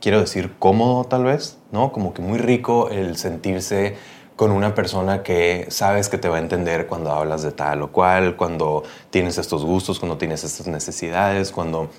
quiero 0.00 0.20
decir, 0.20 0.54
cómodo 0.58 1.04
tal 1.04 1.24
vez, 1.24 1.59
¿no? 1.72 1.92
Como 1.92 2.12
que 2.14 2.22
muy 2.22 2.38
rico 2.38 2.88
el 2.90 3.16
sentirse 3.16 3.96
con 4.36 4.52
una 4.52 4.74
persona 4.74 5.22
que 5.22 5.66
sabes 5.68 6.08
que 6.08 6.16
te 6.16 6.28
va 6.28 6.36
a 6.36 6.40
entender 6.40 6.86
cuando 6.86 7.12
hablas 7.12 7.42
de 7.42 7.52
tal 7.52 7.82
o 7.82 7.92
cual, 7.92 8.36
cuando 8.36 8.84
tienes 9.10 9.36
estos 9.36 9.64
gustos, 9.64 10.00
cuando 10.00 10.16
tienes 10.16 10.44
estas 10.44 10.66
necesidades, 10.66 11.52
cuando, 11.52 11.90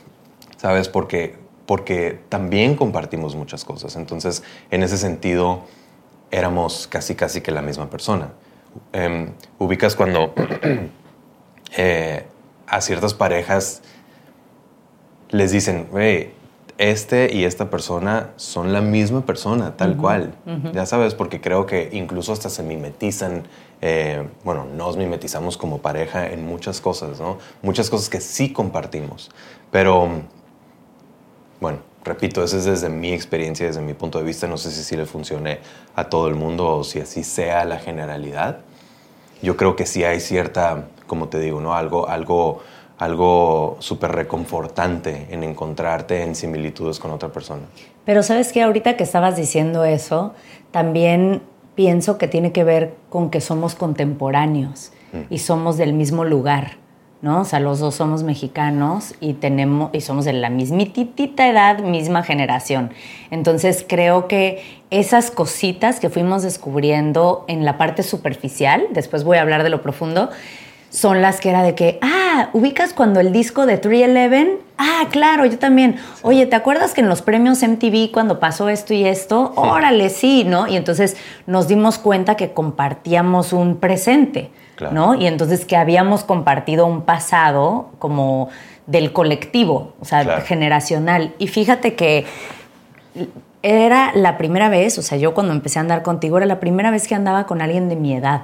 ¿sabes? 0.57 0.89
Porque, 0.89 1.35
porque 1.67 2.19
también 2.29 2.75
compartimos 2.75 3.35
muchas 3.35 3.63
cosas. 3.63 3.95
Entonces, 3.95 4.41
en 4.71 4.81
ese 4.81 4.97
sentido, 4.97 5.61
éramos 6.31 6.87
casi, 6.87 7.13
casi 7.13 7.41
que 7.41 7.51
la 7.51 7.61
misma 7.61 7.91
persona. 7.91 8.31
Em, 8.91 9.33
ubicas 9.59 9.95
cuando 9.95 10.33
eh, 11.77 12.25
a 12.65 12.81
ciertas 12.81 13.13
parejas 13.13 13.83
les 15.29 15.51
dicen, 15.51 15.87
hey, 15.95 16.33
este 16.77 17.33
y 17.33 17.43
esta 17.43 17.69
persona 17.69 18.31
son 18.35 18.73
la 18.73 18.81
misma 18.81 19.25
persona, 19.25 19.77
tal 19.77 19.97
cual. 19.97 20.33
Ya 20.73 20.85
sabes, 20.85 21.13
porque 21.15 21.41
creo 21.41 21.65
que 21.65 21.89
incluso 21.91 22.33
hasta 22.33 22.49
se 22.49 22.63
mimetizan, 22.63 23.43
eh, 23.81 24.27
bueno, 24.43 24.65
nos 24.65 24.97
mimetizamos 24.97 25.57
como 25.57 25.79
pareja 25.79 26.27
en 26.27 26.45
muchas 26.45 26.81
cosas, 26.81 27.19
¿no? 27.19 27.37
Muchas 27.61 27.89
cosas 27.89 28.09
que 28.09 28.21
sí 28.21 28.51
compartimos. 28.51 29.31
Pero, 29.71 30.09
bueno, 31.59 31.79
repito, 32.03 32.43
eso 32.43 32.57
es 32.57 32.65
desde 32.65 32.89
mi 32.89 33.13
experiencia, 33.13 33.65
desde 33.65 33.81
mi 33.81 33.93
punto 33.93 34.17
de 34.19 34.25
vista. 34.25 34.47
No 34.47 34.57
sé 34.57 34.71
si 34.71 34.83
sí 34.83 34.95
le 34.95 35.05
funcione 35.05 35.59
a 35.95 36.05
todo 36.05 36.27
el 36.27 36.35
mundo 36.35 36.77
o 36.77 36.83
si 36.83 36.99
así 36.99 37.23
sea 37.23 37.65
la 37.65 37.79
generalidad. 37.79 38.59
Yo 39.41 39.57
creo 39.57 39.75
que 39.75 39.85
sí 39.85 40.03
hay 40.03 40.19
cierta, 40.19 40.87
como 41.07 41.27
te 41.29 41.39
digo, 41.39 41.61
¿no? 41.61 41.73
Algo, 41.73 42.07
algo 42.07 42.61
algo 43.01 43.77
súper 43.79 44.11
reconfortante 44.11 45.25
en 45.31 45.43
encontrarte 45.43 46.21
en 46.21 46.35
similitudes 46.35 46.99
con 46.99 47.09
otra 47.09 47.29
persona. 47.29 47.63
Pero 48.05 48.21
sabes 48.21 48.51
que 48.51 48.61
ahorita 48.61 48.95
que 48.95 49.03
estabas 49.03 49.35
diciendo 49.35 49.83
eso, 49.85 50.35
también 50.69 51.41
pienso 51.73 52.19
que 52.19 52.27
tiene 52.27 52.51
que 52.51 52.63
ver 52.63 52.93
con 53.09 53.31
que 53.31 53.41
somos 53.41 53.73
contemporáneos 53.73 54.91
mm. 55.13 55.33
y 55.33 55.39
somos 55.39 55.77
del 55.77 55.93
mismo 55.93 56.25
lugar, 56.25 56.73
¿no? 57.23 57.41
O 57.41 57.45
sea, 57.45 57.59
los 57.59 57.79
dos 57.79 57.95
somos 57.95 58.21
mexicanos 58.21 59.15
y 59.19 59.33
tenemos 59.33 59.89
y 59.93 60.01
somos 60.01 60.23
de 60.23 60.33
la 60.33 60.51
mismitita 60.51 61.49
edad, 61.49 61.79
misma 61.79 62.21
generación. 62.21 62.91
Entonces, 63.31 63.83
creo 63.87 64.27
que 64.27 64.61
esas 64.91 65.31
cositas 65.31 65.99
que 65.99 66.11
fuimos 66.11 66.43
descubriendo 66.43 67.45
en 67.47 67.65
la 67.65 67.79
parte 67.79 68.03
superficial, 68.03 68.85
después 68.91 69.23
voy 69.23 69.39
a 69.39 69.41
hablar 69.41 69.63
de 69.63 69.71
lo 69.71 69.81
profundo, 69.81 70.29
son 70.91 71.21
las 71.21 71.39
que 71.39 71.49
era 71.49 71.63
de 71.63 71.73
que, 71.73 71.97
ah, 72.01 72.49
ubicas 72.51 72.93
cuando 72.93 73.21
el 73.21 73.31
disco 73.31 73.65
de 73.65 73.77
311, 73.77 74.57
ah, 74.77 75.07
claro, 75.09 75.45
yo 75.45 75.57
también. 75.57 75.95
Oye, 76.21 76.45
¿te 76.45 76.55
acuerdas 76.55 76.93
que 76.93 76.99
en 76.99 77.07
los 77.07 77.21
premios 77.21 77.63
MTV 77.63 78.11
cuando 78.11 78.39
pasó 78.39 78.67
esto 78.67 78.93
y 78.93 79.05
esto? 79.05 79.53
Órale, 79.55 80.09
sí, 80.09 80.43
¿no? 80.43 80.67
Y 80.67 80.75
entonces 80.75 81.15
nos 81.47 81.69
dimos 81.69 81.97
cuenta 81.97 82.35
que 82.35 82.51
compartíamos 82.51 83.53
un 83.53 83.77
presente, 83.77 84.51
¿no? 84.91 85.15
Y 85.15 85.27
entonces 85.27 85.65
que 85.65 85.77
habíamos 85.77 86.25
compartido 86.25 86.85
un 86.85 87.03
pasado 87.03 87.91
como 87.97 88.49
del 88.85 89.13
colectivo, 89.13 89.93
o 90.01 90.05
sea, 90.05 90.41
generacional. 90.41 91.33
Y 91.37 91.47
fíjate 91.47 91.95
que 91.95 92.25
era 93.63 94.11
la 94.13 94.37
primera 94.37 94.67
vez, 94.67 94.97
o 94.97 95.01
sea, 95.01 95.17
yo 95.17 95.33
cuando 95.33 95.53
empecé 95.53 95.79
a 95.79 95.83
andar 95.83 96.03
contigo, 96.03 96.35
era 96.35 96.45
la 96.45 96.59
primera 96.59 96.91
vez 96.91 97.07
que 97.07 97.15
andaba 97.15 97.45
con 97.45 97.61
alguien 97.61 97.87
de 97.87 97.95
mi 97.95 98.13
edad 98.13 98.41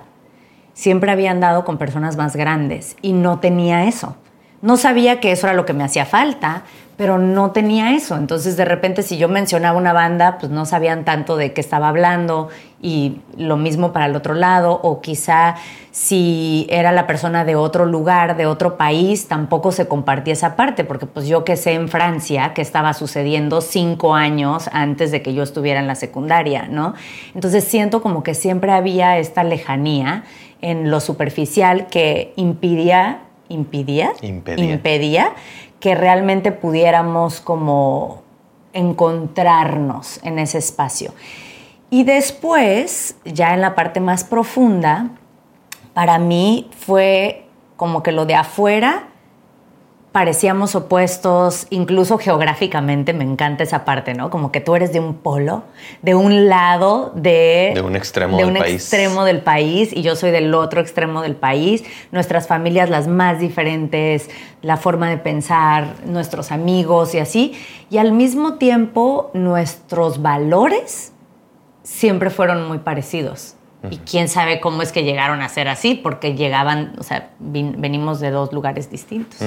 siempre 0.77 1.11
había 1.11 1.31
andado 1.31 1.65
con 1.65 1.79
personas 1.79 2.17
más 2.17 2.35
grandes 2.35 2.97
y 3.01 3.13
no 3.13 3.39
tenía 3.39 3.85
eso. 3.85 4.15
No 4.61 4.77
sabía 4.77 5.19
que 5.19 5.31
eso 5.31 5.47
era 5.47 5.55
lo 5.55 5.65
que 5.65 5.73
me 5.73 5.83
hacía 5.83 6.05
falta, 6.05 6.63
pero 6.97 7.17
no 7.17 7.49
tenía 7.49 7.95
eso. 7.95 8.15
Entonces, 8.15 8.57
de 8.57 8.65
repente, 8.65 9.01
si 9.01 9.17
yo 9.17 9.27
mencionaba 9.27 9.77
una 9.77 9.91
banda, 9.91 10.37
pues 10.39 10.51
no 10.51 10.65
sabían 10.65 11.03
tanto 11.03 11.35
de 11.35 11.53
qué 11.53 11.61
estaba 11.61 11.89
hablando 11.89 12.49
y 12.79 13.21
lo 13.37 13.57
mismo 13.57 13.91
para 13.91 14.05
el 14.05 14.15
otro 14.15 14.35
lado, 14.35 14.79
o 14.83 15.01
quizá 15.01 15.55
si 15.91 16.67
era 16.69 16.91
la 16.91 17.07
persona 17.07 17.43
de 17.43 17.55
otro 17.55 17.87
lugar, 17.87 18.37
de 18.37 18.45
otro 18.45 18.77
país, 18.77 19.27
tampoco 19.27 19.71
se 19.71 19.87
compartía 19.87 20.33
esa 20.33 20.55
parte, 20.55 20.83
porque 20.83 21.07
pues 21.07 21.27
yo 21.27 21.43
que 21.43 21.55
sé 21.55 21.73
en 21.73 21.87
Francia 21.87 22.53
que 22.53 22.61
estaba 22.61 22.93
sucediendo 22.93 23.61
cinco 23.61 24.13
años 24.13 24.69
antes 24.73 25.09
de 25.09 25.23
que 25.23 25.33
yo 25.33 25.41
estuviera 25.41 25.79
en 25.79 25.87
la 25.87 25.95
secundaria, 25.95 26.67
¿no? 26.69 26.93
Entonces 27.33 27.63
siento 27.63 28.03
como 28.03 28.21
que 28.21 28.35
siempre 28.35 28.71
había 28.71 29.17
esta 29.17 29.43
lejanía 29.43 30.23
en 30.61 30.89
lo 30.89 30.99
superficial 30.99 31.87
que 31.87 32.33
impidía, 32.35 33.21
impidía, 33.49 34.13
impedía, 34.21 35.33
que 35.79 35.95
realmente 35.95 36.51
pudiéramos 36.51 37.39
como 37.39 38.23
encontrarnos 38.73 40.19
en 40.23 40.39
ese 40.39 40.57
espacio. 40.57 41.13
Y 41.89 42.03
después, 42.03 43.15
ya 43.23 43.53
en 43.53 43.61
la 43.61 43.75
parte 43.75 43.99
más 43.99 44.23
profunda, 44.23 45.09
para 45.93 46.19
mí 46.19 46.69
fue 46.77 47.45
como 47.75 48.03
que 48.03 48.11
lo 48.11 48.25
de 48.25 48.35
afuera 48.35 49.07
parecíamos 50.17 50.73
opuestos, 50.73 51.67
incluso 51.69 52.17
geográficamente, 52.17 53.13
me 53.13 53.23
encanta 53.23 53.63
esa 53.63 53.85
parte, 53.85 54.15
¿no? 54.15 54.31
Como 54.31 54.51
que 54.51 54.59
tú 54.59 54.75
eres 54.75 54.91
de 54.91 54.99
un 54.99 55.13
polo, 55.13 55.61
de 56.01 56.15
un 56.15 56.49
lado 56.49 57.11
de... 57.13 57.73
De 57.75 57.81
un 57.81 57.95
extremo 57.95 58.35
de 58.35 58.43
del 58.43 58.51
un 58.51 58.57
extremo 58.57 59.25
del 59.25 59.41
país 59.41 59.91
y 59.93 60.01
yo 60.01 60.15
soy 60.15 60.31
del 60.31 60.55
otro 60.55 60.81
extremo 60.81 61.21
del 61.21 61.35
país. 61.35 61.83
Nuestras 62.11 62.47
familias 62.47 62.89
las 62.89 63.07
más 63.07 63.39
diferentes, 63.39 64.31
la 64.63 64.77
forma 64.77 65.07
de 65.07 65.17
pensar, 65.17 65.93
nuestros 66.03 66.51
amigos 66.51 67.13
y 67.13 67.19
así. 67.19 67.53
Y 67.91 67.99
al 67.99 68.11
mismo 68.11 68.55
tiempo 68.55 69.29
nuestros 69.35 70.23
valores 70.23 71.11
siempre 71.83 72.31
fueron 72.31 72.67
muy 72.67 72.79
parecidos. 72.79 73.56
Y 73.89 73.97
quién 73.97 74.27
sabe 74.27 74.59
cómo 74.59 74.81
es 74.81 74.91
que 74.91 75.03
llegaron 75.03 75.41
a 75.41 75.49
ser 75.49 75.67
así, 75.67 75.93
porque 75.95 76.33
llegaban, 76.35 76.95
o 76.97 77.03
sea, 77.03 77.29
venimos 77.39 78.19
de 78.19 78.31
dos 78.31 78.51
lugares 78.51 78.89
distintos. 78.89 79.39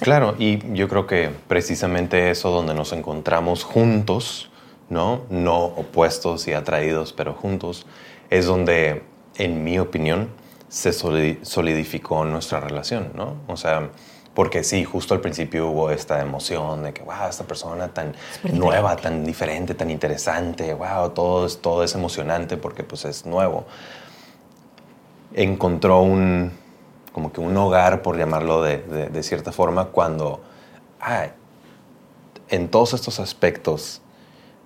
Claro, 0.00 0.36
y 0.38 0.60
yo 0.74 0.88
creo 0.88 1.06
que 1.06 1.30
precisamente 1.48 2.30
eso 2.30 2.50
donde 2.50 2.72
nos 2.74 2.92
encontramos 2.92 3.64
juntos, 3.64 4.50
¿no? 4.88 5.22
No 5.28 5.64
opuestos 5.64 6.46
y 6.48 6.52
atraídos, 6.52 7.12
pero 7.12 7.34
juntos, 7.34 7.84
es 8.30 8.46
donde, 8.46 9.02
en 9.36 9.64
mi 9.64 9.78
opinión, 9.78 10.28
se 10.68 10.92
solidificó 10.92 12.24
nuestra 12.24 12.60
relación, 12.60 13.12
¿no? 13.14 13.36
O 13.48 13.56
sea, 13.56 13.90
porque 14.38 14.62
sí, 14.62 14.84
justo 14.84 15.14
al 15.14 15.20
principio 15.20 15.66
hubo 15.66 15.90
esta 15.90 16.20
emoción 16.20 16.84
de 16.84 16.92
que, 16.92 17.02
wow, 17.02 17.26
esta 17.28 17.42
persona 17.42 17.88
tan 17.88 18.14
nueva, 18.44 18.94
tan 18.94 19.24
diferente, 19.24 19.74
tan 19.74 19.90
interesante, 19.90 20.74
wow, 20.74 21.10
todo 21.10 21.44
es, 21.44 21.60
todo 21.60 21.82
es 21.82 21.92
emocionante 21.96 22.56
porque 22.56 22.84
pues 22.84 23.04
es 23.04 23.26
nuevo. 23.26 23.66
Encontró 25.34 26.02
un, 26.02 26.52
como 27.12 27.32
que 27.32 27.40
un 27.40 27.56
hogar, 27.56 28.00
por 28.00 28.16
llamarlo 28.16 28.62
de, 28.62 28.78
de, 28.78 29.22
cierta 29.24 29.50
forma, 29.50 29.86
cuando 29.86 30.40
en 32.48 32.68
todos 32.68 32.94
estos 32.94 33.18
aspectos 33.18 34.02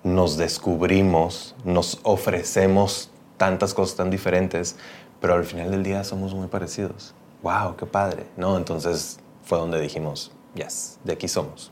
nos 0.03 0.37
descubrimos, 0.37 1.55
nos 1.63 1.99
ofrecemos 2.03 3.09
tantas 3.37 3.73
cosas 3.73 3.95
tan 3.95 4.11
diferentes, 4.11 4.75
pero 5.19 5.33
al 5.33 5.45
final 5.45 5.71
del 5.71 5.81
día 5.81 6.03
somos 6.03 6.35
muy 6.35 6.45
parecidos. 6.45 7.15
¡Wow! 7.41 7.75
¡Qué 7.75 7.87
padre! 7.87 8.27
¿No? 8.37 8.55
Entonces 8.55 9.17
fue 9.43 9.57
donde 9.59 9.79
dijimos, 9.79 10.31
yes, 10.55 10.99
de 11.03 11.13
aquí 11.13 11.27
somos. 11.27 11.71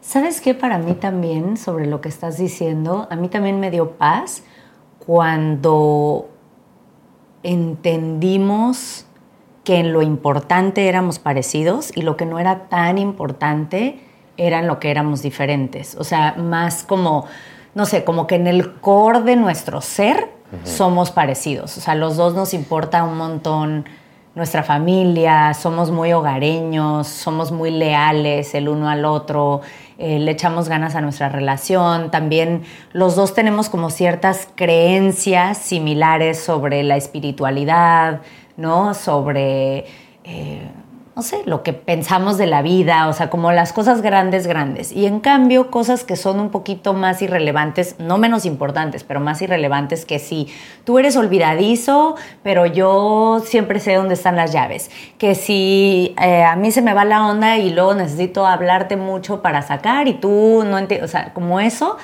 ¿Sabes 0.00 0.40
qué? 0.40 0.54
Para 0.54 0.78
mí 0.78 0.94
también, 0.94 1.56
sobre 1.56 1.86
lo 1.86 2.00
que 2.00 2.08
estás 2.08 2.38
diciendo, 2.38 3.08
a 3.10 3.16
mí 3.16 3.28
también 3.28 3.58
me 3.58 3.70
dio 3.70 3.92
paz 3.92 4.44
cuando 5.04 6.28
entendimos 7.42 9.06
que 9.64 9.78
en 9.78 9.92
lo 9.92 10.02
importante 10.02 10.88
éramos 10.88 11.18
parecidos 11.18 11.90
y 11.96 12.02
lo 12.02 12.16
que 12.16 12.24
no 12.24 12.38
era 12.38 12.68
tan 12.68 12.98
importante 12.98 14.00
eran 14.36 14.68
lo 14.68 14.78
que 14.78 14.90
éramos 14.90 15.22
diferentes. 15.22 15.96
O 15.96 16.04
sea, 16.04 16.34
más 16.34 16.84
como, 16.84 17.26
no 17.74 17.84
sé, 17.84 18.04
como 18.04 18.28
que 18.28 18.36
en 18.36 18.46
el 18.46 18.74
core 18.74 19.22
de 19.22 19.34
nuestro 19.34 19.80
ser 19.80 20.30
somos 20.62 21.10
parecidos. 21.10 21.76
O 21.78 21.80
sea, 21.80 21.96
los 21.96 22.16
dos 22.16 22.34
nos 22.34 22.54
importa 22.54 23.02
un 23.02 23.16
montón 23.16 23.86
nuestra 24.36 24.62
familia, 24.62 25.54
somos 25.54 25.90
muy 25.90 26.12
hogareños, 26.12 27.08
somos 27.08 27.52
muy 27.52 27.70
leales 27.70 28.54
el 28.54 28.68
uno 28.68 28.90
al 28.90 29.06
otro, 29.06 29.62
eh, 29.96 30.18
le 30.18 30.30
echamos 30.30 30.68
ganas 30.68 30.94
a 30.94 31.00
nuestra 31.00 31.30
relación. 31.30 32.10
También 32.10 32.62
los 32.92 33.16
dos 33.16 33.32
tenemos 33.32 33.70
como 33.70 33.88
ciertas 33.88 34.46
creencias 34.54 35.56
similares 35.56 36.38
sobre 36.38 36.82
la 36.82 36.98
espiritualidad, 36.98 38.20
¿no? 38.58 38.92
Sobre, 38.92 39.86
eh, 40.24 40.70
no 41.16 41.22
sé, 41.22 41.40
lo 41.46 41.62
que 41.62 41.72
pensamos 41.72 42.36
de 42.36 42.46
la 42.46 42.60
vida, 42.60 43.08
o 43.08 43.12
sea, 43.14 43.30
como 43.30 43.50
las 43.50 43.72
cosas 43.72 44.02
grandes, 44.02 44.46
grandes. 44.46 44.92
Y 44.92 45.06
en 45.06 45.20
cambio, 45.20 45.70
cosas 45.70 46.04
que 46.04 46.14
son 46.14 46.38
un 46.38 46.50
poquito 46.50 46.92
más 46.92 47.22
irrelevantes, 47.22 47.96
no 47.98 48.18
menos 48.18 48.44
importantes, 48.44 49.02
pero 49.02 49.18
más 49.18 49.40
irrelevantes 49.40 50.04
que 50.04 50.18
si 50.18 50.48
tú 50.84 50.98
eres 50.98 51.16
olvidadizo, 51.16 52.16
pero 52.42 52.66
yo 52.66 53.40
siempre 53.42 53.80
sé 53.80 53.94
dónde 53.94 54.12
están 54.12 54.36
las 54.36 54.52
llaves. 54.52 54.90
Que 55.16 55.34
si 55.34 56.14
eh, 56.20 56.44
a 56.44 56.54
mí 56.54 56.70
se 56.70 56.82
me 56.82 56.92
va 56.92 57.06
la 57.06 57.26
onda 57.26 57.56
y 57.56 57.70
luego 57.70 57.94
necesito 57.94 58.46
hablarte 58.46 58.98
mucho 58.98 59.40
para 59.40 59.62
sacar 59.62 60.08
y 60.08 60.12
tú 60.12 60.64
no 60.66 60.76
entiendes, 60.76 61.08
o 61.08 61.10
sea, 61.10 61.32
como 61.32 61.60
eso 61.60 61.96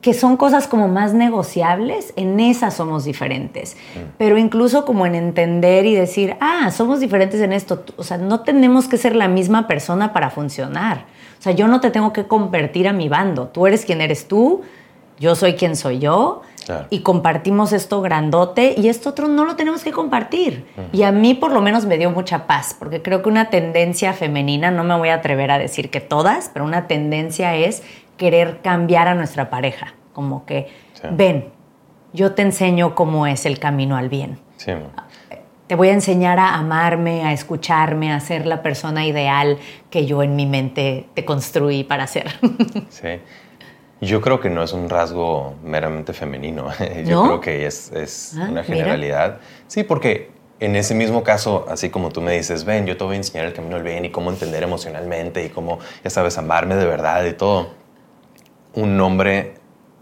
que 0.00 0.14
son 0.14 0.36
cosas 0.36 0.68
como 0.68 0.86
más 0.86 1.12
negociables, 1.12 2.12
en 2.16 2.38
esas 2.38 2.74
somos 2.74 3.04
diferentes. 3.04 3.76
Mm. 3.94 3.98
Pero 4.16 4.38
incluso 4.38 4.84
como 4.84 5.06
en 5.06 5.14
entender 5.14 5.86
y 5.86 5.94
decir, 5.94 6.36
ah, 6.40 6.70
somos 6.70 7.00
diferentes 7.00 7.40
en 7.40 7.52
esto. 7.52 7.84
O 7.96 8.04
sea, 8.04 8.16
no 8.16 8.40
tenemos 8.40 8.86
que 8.86 8.96
ser 8.96 9.16
la 9.16 9.28
misma 9.28 9.66
persona 9.66 10.12
para 10.12 10.30
funcionar. 10.30 11.06
O 11.38 11.42
sea, 11.42 11.52
yo 11.52 11.66
no 11.66 11.80
te 11.80 11.90
tengo 11.90 12.12
que 12.12 12.26
convertir 12.26 12.86
a 12.86 12.92
mi 12.92 13.08
bando. 13.08 13.48
Tú 13.48 13.66
eres 13.66 13.84
quien 13.84 14.00
eres 14.00 14.28
tú, 14.28 14.62
yo 15.18 15.34
soy 15.34 15.54
quien 15.54 15.76
soy 15.76 15.98
yo. 15.98 16.42
Y 16.90 17.00
compartimos 17.00 17.72
esto 17.72 18.02
grandote 18.02 18.74
y 18.76 18.88
esto 18.88 19.08
otro 19.08 19.26
no 19.26 19.46
lo 19.46 19.56
tenemos 19.56 19.82
que 19.82 19.90
compartir. 19.90 20.66
Y 20.92 21.02
a 21.02 21.12
mí 21.12 21.32
por 21.32 21.50
lo 21.50 21.62
menos 21.62 21.86
me 21.86 21.96
dio 21.96 22.10
mucha 22.10 22.46
paz, 22.46 22.76
porque 22.78 23.00
creo 23.00 23.22
que 23.22 23.30
una 23.30 23.48
tendencia 23.48 24.12
femenina, 24.12 24.70
no 24.70 24.84
me 24.84 24.94
voy 24.94 25.08
a 25.08 25.14
atrever 25.14 25.50
a 25.50 25.58
decir 25.58 25.90
que 25.90 26.00
todas, 26.00 26.50
pero 26.52 26.66
una 26.66 26.86
tendencia 26.86 27.56
es 27.56 27.82
querer 28.18 28.60
cambiar 28.60 29.08
a 29.08 29.14
nuestra 29.14 29.48
pareja. 29.48 29.94
Como 30.12 30.44
que, 30.44 30.68
ven, 31.12 31.52
yo 32.12 32.34
te 32.34 32.42
enseño 32.42 32.94
cómo 32.94 33.26
es 33.26 33.46
el 33.46 33.58
camino 33.58 33.96
al 33.96 34.10
bien. 34.10 34.38
te 35.66 35.74
voy 35.74 35.88
a 35.88 35.92
enseñar 35.92 36.38
a 36.38 36.54
amarme, 36.56 37.24
a 37.24 37.32
escucharme, 37.32 38.12
a 38.12 38.20
ser 38.20 38.44
la 38.44 38.62
persona 38.62 39.06
ideal 39.06 39.58
que 39.90 40.04
yo 40.04 40.22
en 40.22 40.36
mi 40.36 40.44
mente 40.44 41.06
te 41.14 41.24
construí 41.24 41.84
para 41.84 42.06
ser. 42.06 42.26
Sí. 42.90 43.20
Yo 44.00 44.20
creo 44.20 44.38
que 44.38 44.48
no 44.48 44.62
es 44.62 44.72
un 44.72 44.88
rasgo 44.88 45.54
meramente 45.64 46.12
femenino. 46.12 46.68
Yo 47.04 47.24
creo 47.24 47.40
que 47.40 47.66
es, 47.66 48.32
ah, 48.38 48.46
una 48.48 48.62
generalidad. 48.62 49.40
Sí, 49.66 49.82
porque 49.82 50.30
en 50.60 50.76
ese 50.76 50.94
mismo 50.94 51.24
caso, 51.24 51.66
así 51.68 51.90
como 51.90 52.10
tú 52.10 52.20
me 52.20 52.32
dices, 52.32 52.64
ven, 52.64 52.86
yo 52.86 52.96
te 52.96 53.02
voy 53.02 53.14
a 53.14 53.16
enseñar 53.16 53.46
el 53.46 53.52
camino 53.52 53.74
al 53.74 53.82
bien 53.82 54.04
y 54.04 54.10
cómo 54.10 54.30
entender 54.30 54.62
emocionalmente 54.62 55.44
y 55.44 55.48
cómo, 55.48 55.80
ya 56.04 56.10
sabes, 56.10 56.38
amarme 56.38 56.76
de 56.76 56.86
verdad 56.86 57.24
y 57.24 57.32
todo 57.32 57.70
un 58.78 59.00
hombre, 59.00 59.54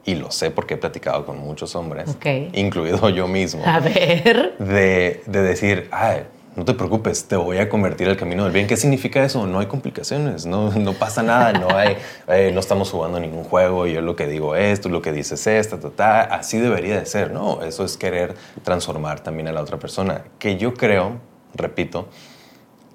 y 0.05 0.15
lo 0.15 0.31
sé 0.31 0.51
porque 0.51 0.75
he 0.75 0.77
platicado 0.77 1.25
con 1.25 1.39
muchos 1.39 1.75
hombres, 1.75 2.17
incluido 2.53 3.09
yo 3.11 3.27
mismo, 3.27 3.63
a 3.65 3.81
ver. 3.81 4.55
De, 4.59 5.23
decir, 5.27 5.89
ay, 5.91 6.25
no 6.55 6.65
te 6.65 6.75
preocupes, 6.75 7.27
te 7.27 7.37
voy 7.37 7.59
a 7.59 7.69
convertir 7.69 8.09
al 8.09 8.17
camino 8.17 8.45
del 8.45 8.53
bien. 8.53 8.67
¿Qué 8.67 8.77
significa 8.77 9.25
eso? 9.25 9.47
No 9.47 9.59
hay 9.59 9.67
complicaciones, 9.67 10.47
no, 10.47 10.71
no 10.73 10.93
pasa 10.93 11.23
nada, 11.23 11.53
no, 11.53 11.75
hay, 11.75 11.97
eh, 12.29 12.51
no 12.53 12.61
estamos 12.61 12.91
jugando 12.91 13.19
ningún 13.19 13.45
juego, 13.45 13.87
yo 13.87 14.01
lo 14.03 14.15
que 14.15 14.27
digo 14.27 14.55
es, 14.55 14.81
tú 14.81 14.91
lo 14.91 15.01
que 15.01 15.13
dices 15.13 15.47
es, 15.47 15.71
ta, 15.97 16.21
así 16.21 16.59
debería 16.59 16.99
de 17.01 17.07
ser, 17.07 17.33
¿no? 17.33 17.63
Eso 17.63 17.85
es 17.85 17.97
querer 17.97 18.35
transformar 18.63 19.21
también 19.21 19.49
a 19.49 19.53
la 19.53 19.63
otra 19.63 19.79
persona, 19.79 20.23
que 20.39 20.57
yo 20.57 20.75
creo, 20.75 21.19
repito, 21.55 22.09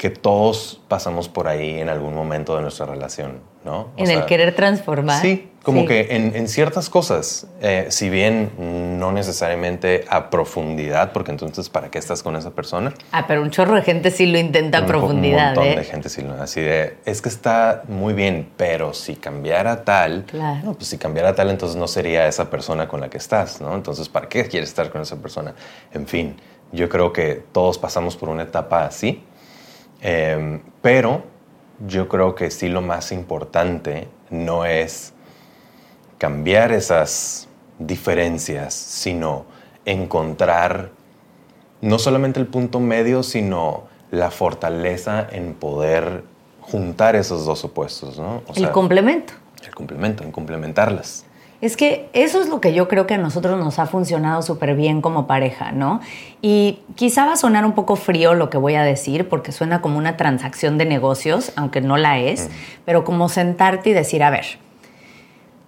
que 0.02 0.10
todos 0.10 0.82
pasamos 0.88 1.30
por 1.30 1.48
ahí 1.48 1.80
en 1.80 1.88
algún 1.88 2.16
momento 2.16 2.56
de 2.56 2.64
nuestra 2.64 2.88
relación, 2.88 3.40
¿no? 3.64 3.90
en 3.98 4.10
el 4.10 4.26
querer 4.26 4.56
transformar. 4.56 5.22
Sí, 5.22 5.52
como 5.62 5.86
que 5.86 6.08
en, 6.10 6.48
ciertas 6.48 6.90
cosas, 6.90 7.46
eh, 7.62 7.86
si 7.90 8.10
bien 8.10 8.50
no 8.98 9.12
necesariamente 9.12 10.06
a 10.10 10.32
profundidad, 10.32 11.12
porque 11.12 11.30
entonces, 11.30 11.70
¿para 11.70 11.92
qué 11.92 12.00
estás 12.00 12.24
con 12.24 12.36
esa 12.36 12.50
persona? 12.50 12.96
Ah, 13.12 13.26
pero 13.28 13.44
un 13.44 13.52
chorro 13.52 13.76
de 13.76 13.84
gente 13.84 14.10
sí 14.10 14.26
lo 14.26 14.40
intenta 14.40 14.80
a 14.80 14.86
profundidad. 14.88 15.50
Un 15.50 15.56
montón 15.58 15.66
¿eh? 15.66 15.76
de 15.76 15.84
gente 15.84 16.10
sí 16.10 16.24
lo 16.24 16.34
así 16.42 16.62
de, 16.62 16.98
es 17.06 17.22
que 17.22 17.30
está 17.30 17.84
muy 17.88 18.16
bien, 18.16 18.50
pero 18.58 18.96
si 18.96 19.16
cambiara 19.16 19.86
tal, 19.86 20.24
claro. 20.24 20.74
pues 20.74 20.88
si 20.88 20.98
cambiara 20.98 21.36
tal, 21.36 21.52
entonces 21.52 21.78
no 21.78 21.88
sería 21.88 22.26
esa 22.26 22.50
persona 22.50 22.88
con 22.88 23.02
la 23.02 23.10
que 23.12 23.20
estás, 23.20 23.62
¿no? 23.62 23.76
Entonces, 23.76 24.10
¿para 24.10 24.28
qué 24.28 24.48
quieres 24.48 24.70
estar 24.70 24.90
con 24.90 25.04
esa 25.04 25.18
persona? 25.18 25.54
En 25.94 26.08
fin, 26.08 26.38
yo 26.72 26.90
creo 26.90 27.14
que 27.14 27.44
todos 27.52 27.78
pasamos 27.78 28.18
por 28.18 28.30
una 28.30 28.42
etapa 28.42 28.84
así 28.84 29.24
Em, 30.02 30.62
pero 30.82 31.24
yo 31.88 32.08
creo 32.08 32.36
que 32.36 32.52
sí 32.52 32.68
lo 32.68 32.82
más 32.82 33.12
importante 33.12 34.08
no 34.30 34.66
es 34.66 35.14
cambiar 36.18 36.72
esas 36.72 37.48
diferencias, 37.80 38.74
sino 38.74 39.46
encontrar 39.86 40.92
no 41.82 41.98
solamente 41.98 42.40
el 42.40 42.48
punto 42.48 42.80
medio, 42.80 43.24
sino 43.24 43.84
la 44.12 44.30
fortaleza 44.30 45.28
en 45.32 45.54
poder 45.54 46.24
juntar 46.62 47.16
esos 47.16 47.46
dos 47.46 47.64
opuestos, 47.64 48.20
¿no? 48.20 48.44
el 48.56 48.72
complemento. 48.72 49.34
El 49.66 49.74
complemento, 49.74 50.24
en 50.24 50.32
complementarlas. 50.32 51.26
Es 51.62 51.78
que 51.78 52.10
eso 52.14 52.42
es 52.42 52.50
lo 52.50 52.60
que 52.60 52.74
yo 52.74 52.88
creo 52.88 53.06
que 53.06 53.14
a 53.14 53.18
nosotros 53.20 53.60
nos 53.60 53.78
ha 53.78 53.86
funcionado 53.86 54.42
súper 54.42 54.76
bien 54.76 55.02
como 55.02 55.28
pareja, 55.28 55.72
¿no? 55.72 56.02
Y 56.42 56.80
quizá 56.96 57.26
va 57.26 57.34
a 57.34 57.38
sonar 57.38 57.66
un 57.66 57.74
poco 57.74 57.96
frío 57.96 58.34
lo 58.34 58.50
que 58.50 58.58
voy 58.58 58.74
a 58.74 58.84
decir, 58.84 59.30
porque 59.30 59.52
suena 59.52 59.80
como 59.80 60.00
una 60.00 60.18
transacción 60.18 60.80
de 60.80 60.86
negocios, 60.86 61.54
aunque 61.56 61.80
no 61.80 61.98
la 61.98 62.18
es, 62.18 62.50
pero 62.84 63.04
como 63.04 63.30
sentarte 63.30 63.92
y 63.92 63.94
decir, 63.94 64.24
a 64.24 64.32
ver, 64.32 64.58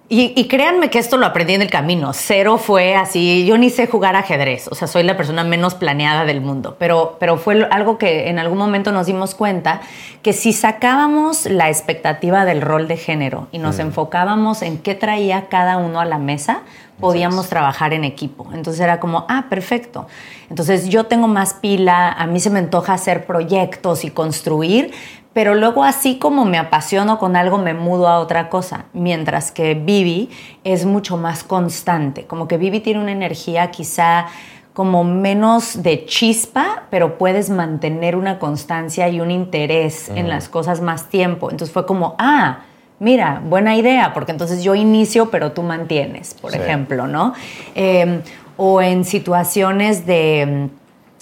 y, 0.09 0.47
créanme 0.47 0.89
que 0.89 0.99
esto 0.99 1.17
lo 1.17 1.25
aprendí 1.25 1.53
en 1.53 1.61
el 1.63 1.71
camino. 1.71 2.11
Cero 2.13 2.57
fue 2.57 2.93
así. 2.93 3.45
Yo 3.45 3.57
ni 3.57 3.69
sé 3.69 3.87
jugar 3.87 4.15
ajedrez. 4.15 4.67
O 4.67 4.75
sea, 4.75 4.87
soy 4.87 5.01
la 5.01 5.17
persona 5.17 5.43
menos 5.43 5.73
planeada 5.73 6.25
del 6.25 6.39
mundo. 6.39 6.75
Pero, 6.77 7.17
pero 7.19 7.37
fue 7.37 7.67
algo 7.71 7.97
que 7.97 8.29
en 8.29 8.37
algún 8.37 8.59
momento 8.59 8.91
nos 8.91 9.07
dimos 9.07 9.33
cuenta 9.33 9.81
que 10.21 10.33
si 10.33 10.53
sacábamos 10.53 11.45
la 11.45 11.69
expectativa 11.69 12.45
del 12.45 12.61
rol 12.61 12.87
de 12.87 12.97
género 12.97 13.47
y 13.51 13.57
nos 13.57 13.79
enfocábamos 13.79 14.61
en 14.61 14.77
qué 14.77 14.93
traía 14.93 15.47
cada 15.47 15.77
uno 15.77 15.99
a 15.99 16.05
la 16.05 16.19
mesa, 16.19 16.61
podíamos 16.99 17.49
trabajar 17.49 17.93
en 17.93 18.03
equipo. 18.03 18.47
Entonces 18.53 18.81
era 18.81 18.99
como, 18.99 19.25
ah, 19.29 19.45
perfecto. 19.49 20.07
Entonces 20.49 20.89
yo 20.89 21.05
tengo 21.05 21.27
más 21.27 21.55
pila, 21.55 22.11
a 22.11 22.27
mí 22.27 22.39
se 22.39 22.49
me 22.49 22.59
antoja 22.59 22.93
hacer 22.93 23.25
proyectos 23.25 24.05
y 24.05 24.11
construir, 24.11 24.91
pero 25.33 25.55
luego 25.55 25.83
así 25.83 26.17
como 26.17 26.45
me 26.45 26.57
apasiono 26.57 27.17
con 27.17 27.35
algo, 27.35 27.57
me 27.57 27.73
mudo 27.73 28.07
a 28.07 28.19
otra 28.19 28.49
cosa. 28.49 28.85
Mientras 28.93 29.51
que 29.51 29.73
Vivi 29.73 30.29
es 30.63 30.85
mucho 30.85 31.17
más 31.17 31.43
constante, 31.43 32.25
como 32.25 32.47
que 32.47 32.57
Vivi 32.57 32.79
tiene 32.79 32.99
una 32.99 33.11
energía 33.11 33.71
quizá 33.71 34.27
como 34.73 35.03
menos 35.03 35.83
de 35.83 36.05
chispa, 36.05 36.83
pero 36.89 37.17
puedes 37.17 37.49
mantener 37.49 38.15
una 38.15 38.39
constancia 38.39 39.07
y 39.09 39.21
un 39.21 39.29
interés 39.29 40.09
en 40.09 40.29
las 40.29 40.49
cosas 40.49 40.81
más 40.81 41.09
tiempo. 41.09 41.51
Entonces 41.51 41.71
fue 41.71 41.85
como, 41.85 42.15
ah, 42.17 42.61
mira, 42.99 43.41
buena 43.45 43.75
idea, 43.75 44.13
porque 44.13 44.31
entonces 44.31 44.63
yo 44.63 44.73
inicio, 44.73 45.29
pero 45.29 45.51
tú 45.51 45.61
mantienes, 45.61 46.33
por 46.33 46.55
ejemplo, 46.55 47.05
¿no? 47.05 47.33
Em, 47.75 48.21
o 48.57 48.81
en 48.81 49.03
situaciones 49.03 50.07
de 50.07 50.69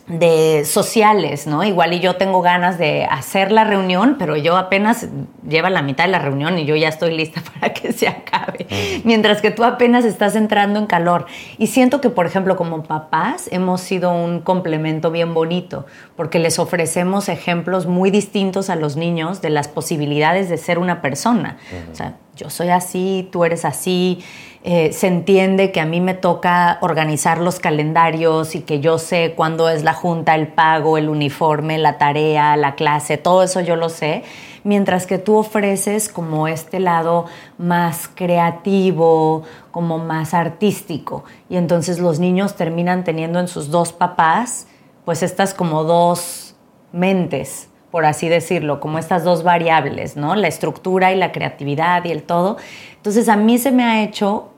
de 0.07 0.65
sociales, 0.65 1.47
¿no? 1.47 1.63
Igual 1.63 1.93
y 1.93 1.99
yo 1.99 2.15
tengo 2.15 2.41
ganas 2.41 2.77
de 2.77 3.05
hacer 3.05 3.51
la 3.51 3.63
reunión, 3.63 4.15
pero 4.19 4.35
yo 4.35 4.57
apenas 4.57 5.07
lleva 5.47 5.69
la 5.69 5.81
mitad 5.81 6.05
de 6.05 6.11
la 6.11 6.19
reunión 6.19 6.57
y 6.59 6.65
yo 6.65 6.75
ya 6.75 6.89
estoy 6.89 7.15
lista 7.15 7.41
para 7.53 7.73
que 7.73 7.93
se 7.93 8.07
acabe, 8.07 8.67
mm. 8.69 9.01
mientras 9.07 9.41
que 9.41 9.51
tú 9.51 9.63
apenas 9.63 10.05
estás 10.05 10.35
entrando 10.35 10.79
en 10.79 10.85
calor. 10.85 11.25
Y 11.57 11.67
siento 11.67 12.01
que, 12.01 12.09
por 12.09 12.25
ejemplo, 12.25 12.57
como 12.57 12.83
papás 12.83 13.47
hemos 13.51 13.81
sido 13.81 14.11
un 14.11 14.41
complemento 14.41 15.11
bien 15.11 15.33
bonito, 15.33 15.85
porque 16.15 16.39
les 16.39 16.59
ofrecemos 16.59 17.29
ejemplos 17.29 17.85
muy 17.85 18.11
distintos 18.11 18.69
a 18.69 18.75
los 18.75 18.97
niños 18.97 19.41
de 19.41 19.49
las 19.49 19.67
posibilidades 19.67 20.49
de 20.49 20.57
ser 20.57 20.79
una 20.79 21.01
persona. 21.01 21.57
O 21.91 21.95
sea, 21.95 22.15
yo 22.35 22.49
soy 22.49 22.69
así, 22.69 23.29
tú 23.31 23.45
eres 23.45 23.65
así. 23.65 24.23
Eh, 24.63 24.93
se 24.93 25.07
entiende 25.07 25.71
que 25.71 25.79
a 25.79 25.87
mí 25.87 26.01
me 26.01 26.13
toca 26.13 26.77
organizar 26.81 27.39
los 27.39 27.59
calendarios 27.59 28.53
y 28.53 28.61
que 28.61 28.79
yo 28.79 28.99
sé 28.99 29.33
cuándo 29.35 29.69
es 29.69 29.83
la 29.83 29.93
junta, 29.93 30.35
el 30.35 30.49
pago, 30.49 30.99
el 30.99 31.09
uniforme, 31.09 31.79
la 31.79 31.97
tarea, 31.97 32.55
la 32.57 32.75
clase, 32.75 33.17
todo 33.17 33.41
eso 33.41 33.61
yo 33.61 33.75
lo 33.75 33.89
sé, 33.89 34.23
mientras 34.63 35.07
que 35.07 35.17
tú 35.17 35.35
ofreces 35.37 36.09
como 36.09 36.47
este 36.47 36.79
lado 36.79 37.25
más 37.57 38.07
creativo, 38.07 39.41
como 39.71 39.97
más 39.97 40.35
artístico. 40.35 41.23
Y 41.49 41.55
entonces 41.55 41.97
los 41.97 42.19
niños 42.19 42.55
terminan 42.55 43.03
teniendo 43.03 43.39
en 43.39 43.47
sus 43.47 43.71
dos 43.71 43.93
papás, 43.93 44.67
pues 45.05 45.23
estas 45.23 45.55
como 45.55 45.83
dos 45.83 46.55
mentes 46.91 47.67
por 47.89 48.05
así 48.05 48.29
decirlo, 48.29 48.79
como 48.79 48.99
estas 48.99 49.25
dos 49.25 49.43
variables, 49.43 50.15
¿no? 50.15 50.35
La 50.35 50.47
estructura 50.47 51.11
y 51.11 51.17
la 51.17 51.33
creatividad 51.33 52.05
y 52.05 52.11
el 52.11 52.23
todo. 52.23 52.55
Entonces 52.95 53.27
a 53.27 53.35
mí 53.35 53.57
se 53.57 53.73
me 53.73 53.83
ha 53.83 54.01
hecho 54.01 54.50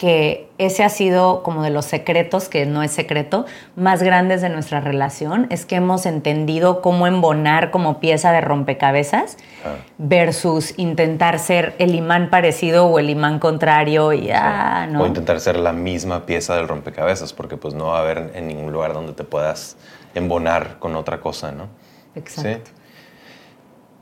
que 0.00 0.48
ese 0.56 0.82
ha 0.82 0.88
sido 0.88 1.42
como 1.42 1.62
de 1.62 1.68
los 1.68 1.84
secretos, 1.84 2.48
que 2.48 2.64
no 2.64 2.82
es 2.82 2.90
secreto, 2.90 3.44
más 3.76 4.02
grandes 4.02 4.40
de 4.40 4.48
nuestra 4.48 4.80
relación, 4.80 5.46
es 5.50 5.66
que 5.66 5.76
hemos 5.76 6.06
entendido 6.06 6.80
cómo 6.80 7.06
embonar 7.06 7.70
como 7.70 8.00
pieza 8.00 8.32
de 8.32 8.40
rompecabezas 8.40 9.36
ah. 9.62 9.74
versus 9.98 10.72
intentar 10.78 11.38
ser 11.38 11.74
el 11.76 11.94
imán 11.94 12.30
parecido 12.30 12.86
o 12.86 12.98
el 12.98 13.10
imán 13.10 13.38
contrario 13.40 14.14
y 14.14 14.30
ah, 14.30 14.88
¿no? 14.90 15.02
O 15.02 15.06
intentar 15.06 15.38
ser 15.38 15.56
la 15.56 15.74
misma 15.74 16.24
pieza 16.24 16.56
del 16.56 16.66
rompecabezas, 16.66 17.34
porque 17.34 17.58
pues 17.58 17.74
no 17.74 17.88
va 17.88 17.98
a 17.98 18.00
haber 18.00 18.30
en 18.34 18.48
ningún 18.48 18.72
lugar 18.72 18.94
donde 18.94 19.12
te 19.12 19.24
puedas 19.24 19.76
embonar 20.14 20.78
con 20.78 20.96
otra 20.96 21.20
cosa, 21.20 21.52
¿no? 21.52 21.68
Exacto. 22.14 22.70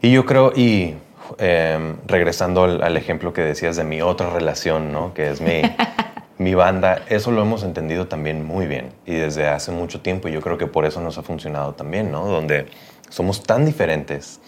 Y 0.00 0.12
yo 0.12 0.24
creo, 0.24 0.52
y 0.54 0.94
em, 1.38 1.96
regresando 2.06 2.64
al, 2.64 2.96
ejemplo 2.96 3.32
que 3.32 3.42
decías 3.42 3.76
de 3.76 3.84
mi 3.84 4.02
otra 4.02 4.30
relación, 4.30 4.92
¿no? 4.92 5.14
Que 5.14 5.30
es 5.30 5.40
mi, 5.40 5.62
mi 6.38 6.54
banda, 6.54 7.02
eso 7.08 7.30
lo 7.30 7.42
hemos 7.42 7.62
entendido 7.62 8.06
también 8.06 8.44
muy 8.44 8.66
bien 8.66 8.92
y 9.04 9.14
desde 9.14 9.48
hace 9.48 9.70
mucho 9.72 10.00
tiempo 10.00 10.28
y 10.28 10.32
yo 10.32 10.40
creo 10.40 10.58
que 10.58 10.66
por 10.66 10.84
eso 10.86 11.00
nos 11.00 11.18
ha 11.18 11.22
funcionado 11.22 11.74
también, 11.74 12.10
¿no? 12.10 12.26
Donde 12.26 12.66
somos 13.10 13.42
tan 13.42 13.66
diferentes. 13.66 14.40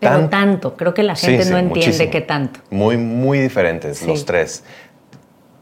Pero 0.00 0.28
tanto, 0.30 0.76
creo 0.76 0.94
que 0.94 1.02
la 1.02 1.14
gente 1.14 1.44
no 1.50 1.58
entiende 1.58 2.08
qué 2.08 2.22
tanto. 2.22 2.60
Muy, 2.70 2.96
muy 2.96 3.38
diferentes 3.38 4.02
los 4.02 4.24
tres. 4.24 4.64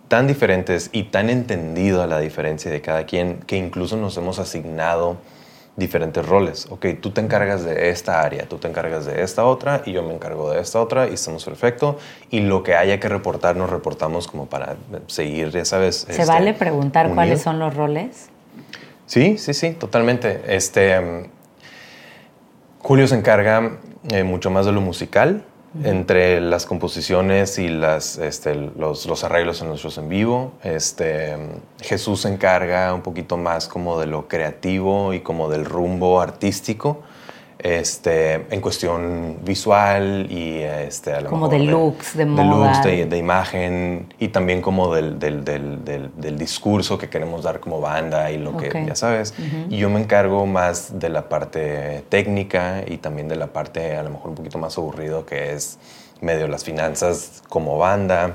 Tan 0.06 0.26
diferentes 0.26 0.90
y 0.92 1.04
tan 1.04 1.28
entendido 1.28 2.02
a 2.02 2.06
la 2.06 2.20
diferencia 2.20 2.70
de 2.70 2.80
cada 2.80 3.04
quien 3.04 3.40
que 3.40 3.56
incluso 3.56 3.96
nos 3.96 4.16
hemos 4.16 4.38
asignado 4.38 5.16
diferentes 5.78 6.26
roles. 6.26 6.66
Ok, 6.70 6.86
tú 7.00 7.12
te 7.12 7.20
encargas 7.20 7.64
de 7.64 7.90
esta 7.90 8.20
área, 8.20 8.46
tú 8.46 8.58
te 8.58 8.68
encargas 8.68 9.06
de 9.06 9.22
esta 9.22 9.44
otra 9.44 9.82
y 9.86 9.92
yo 9.92 10.02
me 10.02 10.12
encargo 10.12 10.50
de 10.50 10.60
esta 10.60 10.80
otra 10.80 11.08
y 11.08 11.14
estamos 11.14 11.44
perfecto. 11.44 11.98
Y 12.30 12.40
lo 12.40 12.64
que 12.64 12.74
haya 12.74 12.98
que 12.98 13.08
reportar, 13.08 13.56
nos 13.56 13.70
reportamos 13.70 14.26
como 14.26 14.46
para 14.46 14.76
seguir, 15.06 15.50
ya 15.50 15.64
sabes. 15.64 16.06
¿Se 16.10 16.24
vale 16.24 16.50
este, 16.50 16.58
preguntar 16.58 17.14
cuáles 17.14 17.40
son 17.40 17.60
los 17.60 17.74
roles? 17.74 18.28
Sí, 19.06 19.38
sí, 19.38 19.54
sí, 19.54 19.70
totalmente. 19.70 20.42
Este, 20.48 21.00
mm, 21.00 21.26
Julio 22.80 23.06
se 23.06 23.14
encarga 23.14 23.78
eh, 24.10 24.24
mucho 24.24 24.50
más 24.50 24.66
de 24.66 24.72
lo 24.72 24.80
musical 24.80 25.44
entre 25.84 26.40
las 26.40 26.66
composiciones 26.66 27.58
y 27.58 27.68
las, 27.68 28.18
este, 28.18 28.54
los, 28.54 29.24
arreglos 29.24 29.60
en 29.60 29.68
los 29.68 29.80
shows 29.80 29.98
en 29.98 30.08
vivo. 30.08 30.52
Este, 30.62 31.36
Jesús 31.80 32.22
se 32.22 32.28
encarga 32.28 32.92
un 32.94 33.02
poquito 33.02 33.36
más 33.36 33.68
como 33.68 34.00
de 34.00 34.06
lo 34.06 34.28
creativo 34.28 35.12
y 35.12 35.20
como 35.20 35.48
del 35.48 35.64
rumbo 35.64 36.20
artístico 36.20 37.02
este, 37.58 38.46
en 38.50 38.60
cuestión 38.60 39.38
visual 39.42 40.28
y 40.30 40.58
este, 40.60 41.12
a 41.12 41.20
lo 41.20 41.30
como 41.30 41.48
de 41.48 41.58
looks, 41.58 42.16
de, 42.16 42.24
moda. 42.24 42.44
Looks, 42.44 43.10
de, 43.10 43.18
imagen 43.18 44.12
y 44.18 44.28
también 44.28 44.62
como 44.62 44.94
del, 44.94 45.18
del, 45.18 45.44
del, 45.44 45.84
del, 45.84 46.38
discurso 46.38 46.98
que 46.98 47.08
queremos 47.08 47.42
dar 47.42 47.58
como 47.58 47.80
banda 47.80 48.30
y 48.30 48.38
lo 48.38 48.56
que, 48.56 48.84
ya 48.86 48.94
sabes. 48.94 49.34
Y 49.68 49.76
yo 49.76 49.90
me 49.90 50.00
encargo 50.00 50.46
más 50.46 51.00
de 51.00 51.08
la 51.08 51.28
parte 51.28 52.04
técnica 52.08 52.84
y 52.86 52.98
también 52.98 53.26
de 53.28 53.36
la 53.36 53.48
parte 53.48 53.96
a 53.96 54.04
lo 54.04 54.10
mejor 54.10 54.30
un 54.30 54.36
poquito 54.36 54.58
más 54.58 54.78
aburrido 54.78 55.26
que 55.26 55.52
es 55.52 55.78
medio 56.20 56.46
las 56.46 56.64
finanzas 56.64 57.42
como 57.48 57.76
banda. 57.76 58.34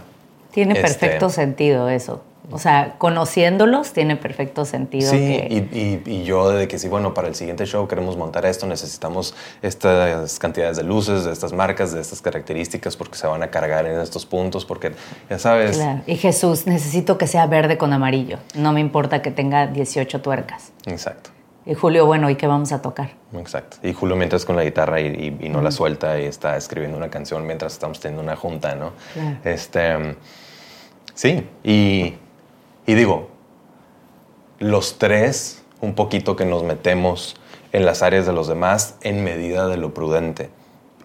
Tiene 0.51 0.73
este, 0.73 0.81
perfecto 0.83 1.29
sentido 1.29 1.89
eso. 1.89 2.21
O 2.51 2.59
sea, 2.59 2.95
conociéndolos 2.97 3.93
tiene 3.93 4.17
perfecto 4.17 4.65
sentido. 4.65 5.09
Sí, 5.09 6.01
y, 6.05 6.23
yo 6.23 6.49
de 6.49 6.67
que 6.67 6.77
sí, 6.77 6.89
bueno, 6.89 7.13
para 7.13 7.27
el 7.27 7.35
siguiente 7.35 7.65
show 7.65 7.87
queremos 7.87 8.17
montar 8.17 8.45
esto, 8.45 8.67
necesitamos 8.67 9.33
estas 9.61 10.39
cantidades 10.39 10.77
de 10.77 10.83
luces, 10.83 11.23
de 11.23 11.31
estas 11.31 11.53
marcas, 11.53 11.93
de 11.93 12.01
estas 12.01 12.21
características, 12.21 12.97
porque 12.97 13.17
se 13.17 13.27
van 13.27 13.43
a 13.43 13.47
cargar 13.49 13.85
en 13.85 13.99
estos 13.99 14.25
puntos, 14.25 14.65
porque 14.65 14.93
ya 15.29 15.39
sabes. 15.39 15.77
Claro. 15.77 16.01
Y 16.05 16.15
Jesús, 16.15 16.67
necesito 16.67 17.17
que 17.17 17.27
sea 17.27 17.45
verde 17.47 17.77
con 17.77 17.93
amarillo. 17.93 18.39
No 18.55 18.73
me 18.73 18.81
importa 18.81 19.21
que 19.21 19.31
tenga 19.31 19.67
18 19.67 20.21
tuercas. 20.21 20.71
Exacto. 20.85 21.29
Y 21.65 21.75
Julio, 21.75 22.05
bueno, 22.05 22.29
¿y 22.29 22.35
qué 22.35 22.45
vamos 22.45 22.73
a 22.73 22.81
tocar? 22.81 23.11
Exacto. 23.33 23.77
Y 23.83 23.93
Julio 23.93 24.17
mientras 24.17 24.43
con 24.43 24.57
la 24.57 24.65
guitarra 24.65 24.99
y, 24.99 25.31
no 25.49 25.61
la 25.61 25.71
suelta 25.71 26.19
y 26.19 26.25
está 26.25 26.57
escribiendo 26.57 26.97
una 26.97 27.09
canción 27.09 27.45
mientras 27.45 27.73
estamos 27.73 28.01
teniendo 28.01 28.21
una 28.21 28.35
junta, 28.35 28.75
¿no? 28.75 28.91
Claro. 29.13 29.37
Este, 29.45 30.15
sí, 31.13 31.47
y 31.63 32.15
y 32.85 32.93
digo, 32.95 33.29
los 34.59 34.97
tres, 34.97 35.63
un 35.81 35.95
poquito 35.95 36.35
que 36.35 36.45
nos 36.45 36.63
metemos 36.63 37.35
en 37.71 37.85
las 37.85 38.01
áreas 38.01 38.25
de 38.25 38.33
los 38.33 38.47
demás 38.47 38.97
en 39.01 39.23
medida 39.23 39.67
de 39.67 39.77
lo 39.77 39.93
prudente. 39.93 40.49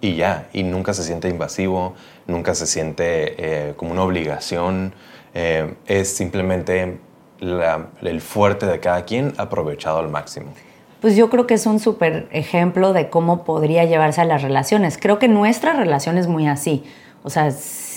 Y 0.00 0.14
ya, 0.14 0.48
y 0.52 0.62
nunca 0.62 0.94
se 0.94 1.02
siente 1.02 1.28
invasivo, 1.28 1.94
nunca 2.26 2.54
se 2.54 2.66
siente 2.66 3.34
eh, 3.38 3.74
como 3.76 3.92
una 3.92 4.02
obligación, 4.02 4.94
eh, 5.34 5.74
es 5.86 6.08
simplemente 6.14 6.98
el 7.40 8.20
fuerte 8.20 8.66
de 8.66 8.80
cada 8.80 9.04
quien 9.04 9.34
aprovechado 9.38 9.98
al 9.98 10.08
máximo. 10.08 10.52
Pues 11.00 11.16
yo 11.16 11.30
creo 11.30 11.46
que 11.46 11.54
es 11.54 11.66
un 11.66 11.78
súper 11.78 12.28
ejemplo 12.32 12.92
de 12.92 13.08
cómo 13.08 13.44
podría 13.44 13.84
llevarse 13.84 14.20
a 14.20 14.24
las 14.24 14.42
relaciones. 14.42 14.98
Creo 14.98 15.18
que 15.18 15.28
nuestra 15.28 15.72
relación 15.72 16.18
es 16.18 16.26
muy 16.26 16.48
así. 16.48 16.84
O 17.22 17.30
sea, 17.30 17.50
se 17.52 17.87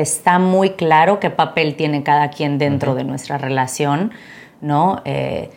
está 0.00 0.38
muy 0.38 0.70
claro 0.70 1.20
qué 1.20 1.30
papel 1.30 1.76
tiene 1.76 2.02
cada 2.02 2.30
quien 2.30 2.58
dentro 2.58 2.94
de 2.94 3.04
nuestra 3.04 3.38
relación, 3.38 4.12
¿no? 4.60 5.02
Eh, 5.04 5.50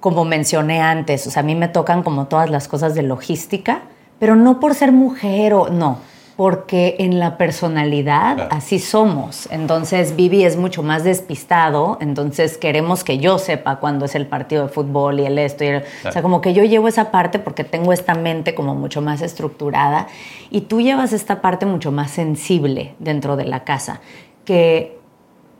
como 0.00 0.24
mencioné 0.24 0.80
antes, 0.80 1.26
o 1.26 1.30
sea, 1.30 1.40
a 1.40 1.44
mí 1.44 1.54
me 1.54 1.68
tocan 1.68 2.02
como 2.02 2.26
todas 2.26 2.50
las 2.50 2.68
cosas 2.68 2.94
de 2.94 3.02
logística, 3.02 3.82
pero 4.18 4.36
no 4.36 4.60
por 4.60 4.74
ser 4.74 4.92
mujer 4.92 5.54
o 5.54 5.68
no 5.68 5.98
porque 6.38 6.94
en 7.00 7.18
la 7.18 7.36
personalidad 7.36 8.46
así 8.52 8.78
somos. 8.78 9.48
Entonces 9.50 10.14
Vivi 10.14 10.44
es 10.44 10.56
mucho 10.56 10.84
más 10.84 11.02
despistado, 11.02 11.98
entonces 12.00 12.56
queremos 12.56 13.02
que 13.02 13.18
yo 13.18 13.38
sepa 13.38 13.80
cuándo 13.80 14.04
es 14.04 14.14
el 14.14 14.28
partido 14.28 14.62
de 14.62 14.68
fútbol 14.68 15.18
y 15.18 15.26
el 15.26 15.36
esto. 15.36 15.64
O 16.06 16.12
sea, 16.12 16.22
como 16.22 16.40
que 16.40 16.54
yo 16.54 16.62
llevo 16.62 16.86
esa 16.86 17.10
parte 17.10 17.40
porque 17.40 17.64
tengo 17.64 17.92
esta 17.92 18.14
mente 18.14 18.54
como 18.54 18.76
mucho 18.76 19.02
más 19.02 19.20
estructurada 19.20 20.06
y 20.48 20.60
tú 20.60 20.80
llevas 20.80 21.12
esta 21.12 21.40
parte 21.40 21.66
mucho 21.66 21.90
más 21.90 22.12
sensible 22.12 22.94
dentro 23.00 23.34
de 23.34 23.44
la 23.44 23.64
casa, 23.64 24.00
que 24.44 24.96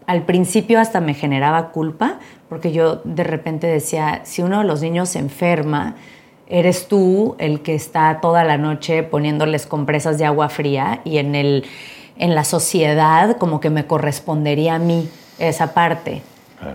al 0.06 0.22
principio 0.26 0.78
hasta 0.78 1.00
me 1.00 1.14
generaba 1.14 1.70
culpa, 1.72 2.20
porque 2.48 2.70
yo 2.70 3.00
de 3.02 3.24
repente 3.24 3.66
decía, 3.66 4.20
si 4.22 4.42
uno 4.42 4.60
de 4.60 4.64
los 4.64 4.80
niños 4.80 5.08
se 5.08 5.18
enferma, 5.18 5.96
eres 6.48 6.88
tú 6.88 7.36
el 7.38 7.60
que 7.60 7.74
está 7.74 8.20
toda 8.20 8.44
la 8.44 8.56
noche 8.56 9.02
poniéndoles 9.02 9.66
compresas 9.66 10.18
de 10.18 10.24
agua 10.24 10.48
fría 10.48 11.00
y 11.04 11.18
en, 11.18 11.34
el, 11.34 11.64
en 12.16 12.34
la 12.34 12.44
sociedad 12.44 13.36
como 13.36 13.60
que 13.60 13.70
me 13.70 13.86
correspondería 13.86 14.76
a 14.76 14.78
mí 14.78 15.08
esa 15.38 15.74
parte, 15.74 16.22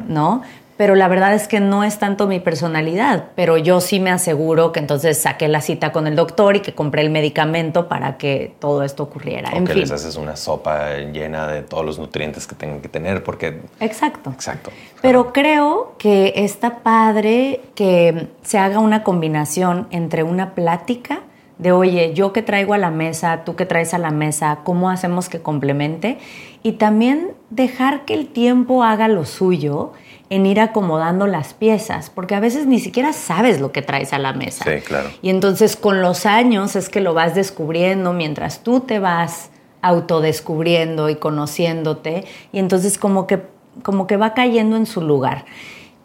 ¿no? 0.07 0.43
Pero 0.83 0.95
la 0.95 1.07
verdad 1.07 1.33
es 1.33 1.47
que 1.47 1.61
no 1.61 1.85
es 1.85 1.97
tanto 1.97 2.27
mi 2.27 2.41
personalidad, 2.41 3.27
pero 3.35 3.57
yo 3.57 3.79
sí 3.79 4.01
me 4.01 4.09
aseguro 4.09 4.73
que 4.73 4.81
entonces 4.81 5.17
saqué 5.17 5.47
la 5.47 5.61
cita 5.61 5.93
con 5.93 6.07
el 6.07 6.17
doctor 6.17 6.57
y 6.57 6.59
que 6.59 6.75
compré 6.75 7.03
el 7.03 7.09
medicamento 7.09 7.87
para 7.87 8.17
que 8.17 8.53
todo 8.59 8.83
esto 8.83 9.03
ocurriera. 9.03 9.49
O 9.55 9.63
que 9.63 9.75
les 9.75 9.91
haces 9.91 10.17
una 10.17 10.35
sopa 10.35 10.97
llena 10.97 11.47
de 11.47 11.61
todos 11.61 11.85
los 11.85 11.99
nutrientes 11.99 12.47
que 12.47 12.55
tengan 12.55 12.81
que 12.81 12.89
tener, 12.89 13.23
porque... 13.23 13.61
Exacto. 13.79 14.31
Exacto. 14.31 14.71
Pero 15.01 15.31
creo 15.31 15.95
que 15.97 16.33
está 16.35 16.79
padre 16.79 17.61
que 17.75 18.27
se 18.41 18.57
haga 18.57 18.79
una 18.79 19.03
combinación 19.03 19.87
entre 19.89 20.23
una 20.23 20.53
plática 20.53 21.21
de, 21.59 21.71
oye, 21.71 22.13
yo 22.13 22.33
que 22.33 22.41
traigo 22.41 22.73
a 22.73 22.77
la 22.77 22.91
mesa, 22.91 23.45
tú 23.45 23.55
que 23.55 23.65
traes 23.65 23.93
a 23.93 23.99
la 23.99 24.11
mesa, 24.11 24.59
¿cómo 24.65 24.89
hacemos 24.89 25.29
que 25.29 25.41
complemente? 25.41 26.17
Y 26.61 26.73
también 26.73 27.31
dejar 27.51 28.03
que 28.03 28.15
el 28.15 28.27
tiempo 28.27 28.83
haga 28.83 29.07
lo 29.07 29.23
suyo 29.23 29.93
en 30.35 30.45
ir 30.47 30.59
acomodando 30.59 31.27
las 31.27 31.53
piezas, 31.53 32.09
porque 32.09 32.33
a 32.33 32.39
veces 32.39 32.65
ni 32.65 32.79
siquiera 32.79 33.13
sabes 33.13 33.61
lo 33.61 33.71
que 33.71 33.83
traes 33.83 34.13
a 34.13 34.19
la 34.19 34.33
mesa. 34.33 34.65
Sí, 34.65 34.81
claro. 34.81 35.09
Y 35.21 35.29
entonces 35.29 35.75
con 35.75 36.01
los 36.01 36.25
años 36.25 36.75
es 36.75 36.89
que 36.89 37.01
lo 37.01 37.13
vas 37.13 37.35
descubriendo 37.35 38.13
mientras 38.13 38.63
tú 38.63 38.79
te 38.79 38.97
vas 38.97 39.51
autodescubriendo 39.83 41.09
y 41.09 41.17
conociéndote, 41.17 42.25
y 42.51 42.59
entonces 42.59 42.97
como 42.97 43.27
que, 43.27 43.41
como 43.83 44.07
que 44.07 44.17
va 44.17 44.33
cayendo 44.33 44.75
en 44.75 44.85
su 44.85 45.01
lugar. 45.01 45.45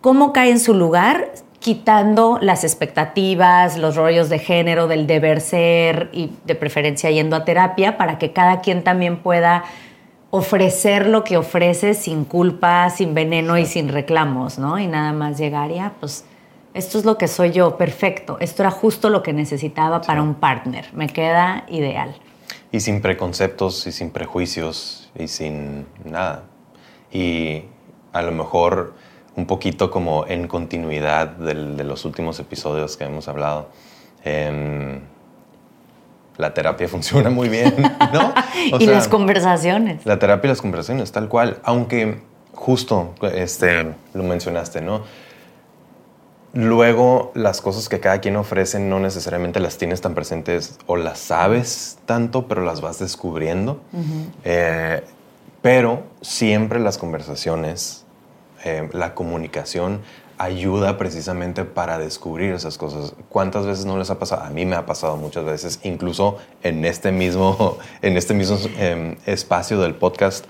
¿Cómo 0.01 0.33
cae 0.33 0.51
en 0.51 0.61
su 0.61 0.75
lugar? 0.75 1.31
quitando 1.61 2.39
las 2.41 2.63
expectativas, 2.63 3.79
los 3.79 3.97
rollos 3.97 4.29
de 4.29 4.39
género, 4.39 4.87
del 4.87 5.09
deber 5.09 5.41
ser 5.41 6.09
y 6.13 6.31
de 6.45 6.55
preferencia 6.55 7.11
yendo 7.11 7.35
a 7.35 7.45
terapia 7.45 7.97
para 7.97 8.17
que 8.17 8.33
cada 8.33 8.61
quien 8.61 8.85
también 8.85 9.17
pueda 9.19 9.65
ofrecer 10.31 11.07
lo 11.07 11.25
que 11.25 11.37
ofrece 11.37 11.95
sin 11.95 12.25
culpa, 12.25 12.91
sin 12.91 13.15
veneno 13.15 13.57
y 13.57 13.67
sin 13.67 13.89
reclamos, 13.89 14.59
¿no? 14.59 14.79
Y 14.79 14.87
nada 14.87 15.13
más 15.13 15.39
llegar 15.39 15.71
y, 15.71 15.79
ah, 15.79 15.93
pues, 15.99 16.25
esto 16.75 16.99
es 16.99 17.05
lo 17.05 17.17
que 17.17 17.29
soy 17.29 17.51
yo, 17.51 17.77
perfecto. 17.77 18.37
Esto 18.41 18.63
era 18.63 18.71
justo 18.71 19.09
lo 19.09 19.23
que 19.23 19.33
necesitaba 19.33 20.03
para 20.03 20.23
un 20.23 20.35
partner. 20.35 20.87
Me 20.93 21.09
queda 21.09 21.65
ideal. 21.69 22.15
Y 22.71 22.81
sin 22.81 23.01
preconceptos 23.01 23.87
y 23.87 23.93
sin 23.93 24.11
prejuicios 24.11 25.11
y 25.19 25.29
sin 25.29 25.87
nada. 26.05 26.45
Y 27.11 27.65
a 28.13 28.23
lo 28.23 28.33
mejor 28.33 28.95
un 29.35 29.47
poquito 29.47 29.91
como 29.91 30.27
en 30.27 30.47
continuidad 30.47 31.29
de 31.29 31.85
los 31.85 32.05
últimos 32.05 32.39
episodios 32.39 32.97
que 32.97 33.05
hemos 33.05 33.29
hablado. 33.29 33.71
Em, 34.25 35.01
la 36.39 36.55
terapia 36.55 36.89
funciona 36.89 37.29
muy 37.29 37.51
bien, 37.51 37.75
¿no? 38.13 38.33
y 38.79 38.87
las 38.87 39.09
conversaciones. 39.09 40.07
La 40.07 40.19
terapia 40.19 40.49
y 40.49 40.51
las 40.51 40.63
conversaciones, 40.63 41.13
tal 41.13 41.29
cual. 41.29 41.59
Aunque 41.63 42.23
justo 42.55 43.15
este, 43.35 43.95
lo 44.15 44.23
mencionaste, 44.23 44.81
¿no? 44.81 45.03
Luego 46.55 47.31
las 47.35 47.61
cosas 47.61 47.91
que 47.91 48.01
cada 48.01 48.21
quien 48.21 48.37
ofrece 48.37 48.81
no 48.81 48.99
necesariamente 49.01 49.61
las 49.61 49.77
tienes 49.77 50.01
tan 50.01 50.15
presentes 50.15 50.79
o 50.87 50.97
las 50.97 51.19
sabes 51.19 51.99
tanto, 52.07 52.49
pero 52.49 52.65
las 52.65 52.81
vas 52.81 52.99
descubriendo. 52.99 53.81
Eh, 54.45 55.05
pero 55.61 56.05
siempre 56.23 56.81
las 56.81 56.97
conversaciones, 56.97 58.07
eh, 58.65 58.89
la 58.93 59.15
comunicación 59.15 60.01
ayuda 60.39 60.97
precisamente 60.97 61.65
para 61.65 61.99
descubrir 61.99 62.55
esas 62.55 62.79
cosas. 62.79 63.15
¿Cuántas 63.29 63.67
veces 63.67 63.85
no 63.85 63.99
les 63.99 64.09
ha 64.11 64.19
pasado? 64.19 64.45
A 64.45 64.51
mí 64.51 64.65
me 64.65 64.77
ha 64.77 64.87
pasado 64.87 65.17
muchas 65.17 65.45
veces, 65.45 65.81
incluso 65.83 66.39
en 66.63 66.85
este 66.85 67.13
mismo, 67.13 67.79
en 68.03 68.17
este 68.17 68.35
mismo 68.35 68.57
em, 68.79 69.17
espacio 69.27 69.81
del 69.81 69.97
podcast, 69.97 70.47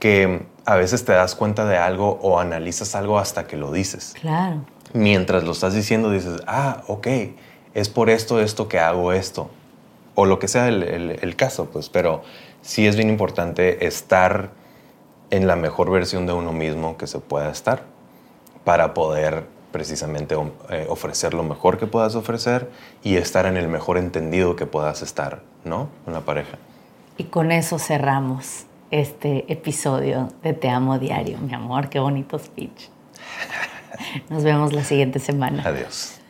que 0.00 0.46
a 0.64 0.76
veces 0.76 1.04
te 1.04 1.12
das 1.12 1.34
cuenta 1.34 1.66
de 1.66 1.76
algo 1.76 2.18
o 2.22 2.40
analizas 2.40 2.94
algo 2.94 3.18
hasta 3.18 3.46
que 3.46 3.56
lo 3.56 3.70
dices. 3.70 4.14
Claro. 4.20 4.64
Mientras 4.94 5.44
lo 5.44 5.52
estás 5.52 5.74
diciendo 5.74 6.10
dices, 6.10 6.40
ah, 6.46 6.82
ok, 6.88 7.06
es 7.74 7.88
por 7.88 8.10
esto, 8.10 8.40
esto 8.40 8.68
que 8.68 8.78
hago 8.78 9.12
esto. 9.12 9.50
O 10.14 10.26
lo 10.26 10.38
que 10.38 10.48
sea 10.48 10.68
el, 10.68 10.82
el 10.82 11.36
caso, 11.36 11.70
pues, 11.70 11.88
pero 11.88 12.22
sí 12.60 12.86
es 12.86 12.96
bien 12.96 13.08
importante 13.08 13.86
estar 13.86 14.50
en 15.30 15.46
la 15.46 15.56
mejor 15.56 15.90
versión 15.90 16.26
de 16.26 16.32
uno 16.32 16.52
mismo 16.52 16.96
que 16.98 17.06
se 17.06 17.18
pueda 17.18 17.50
estar 17.50 17.91
para 18.64 18.94
poder 18.94 19.44
precisamente 19.72 20.36
eh, 20.70 20.86
ofrecer 20.88 21.34
lo 21.34 21.42
mejor 21.42 21.78
que 21.78 21.86
puedas 21.86 22.14
ofrecer 22.14 22.70
y 23.02 23.16
estar 23.16 23.46
en 23.46 23.56
el 23.56 23.68
mejor 23.68 23.98
entendido 23.98 24.54
que 24.54 24.66
puedas 24.66 25.02
estar, 25.02 25.42
¿no? 25.64 25.88
Con 26.04 26.14
la 26.14 26.20
pareja. 26.20 26.58
Y 27.16 27.24
con 27.24 27.50
eso 27.50 27.78
cerramos 27.78 28.66
este 28.90 29.50
episodio 29.50 30.28
de 30.42 30.52
Te 30.52 30.68
Amo 30.68 30.98
Diario, 30.98 31.38
mi 31.38 31.54
amor. 31.54 31.88
Qué 31.88 31.98
bonito 31.98 32.38
speech. 32.38 32.88
Nos 34.28 34.44
vemos 34.44 34.72
la 34.72 34.84
siguiente 34.84 35.18
semana. 35.18 35.62
Adiós. 35.66 36.21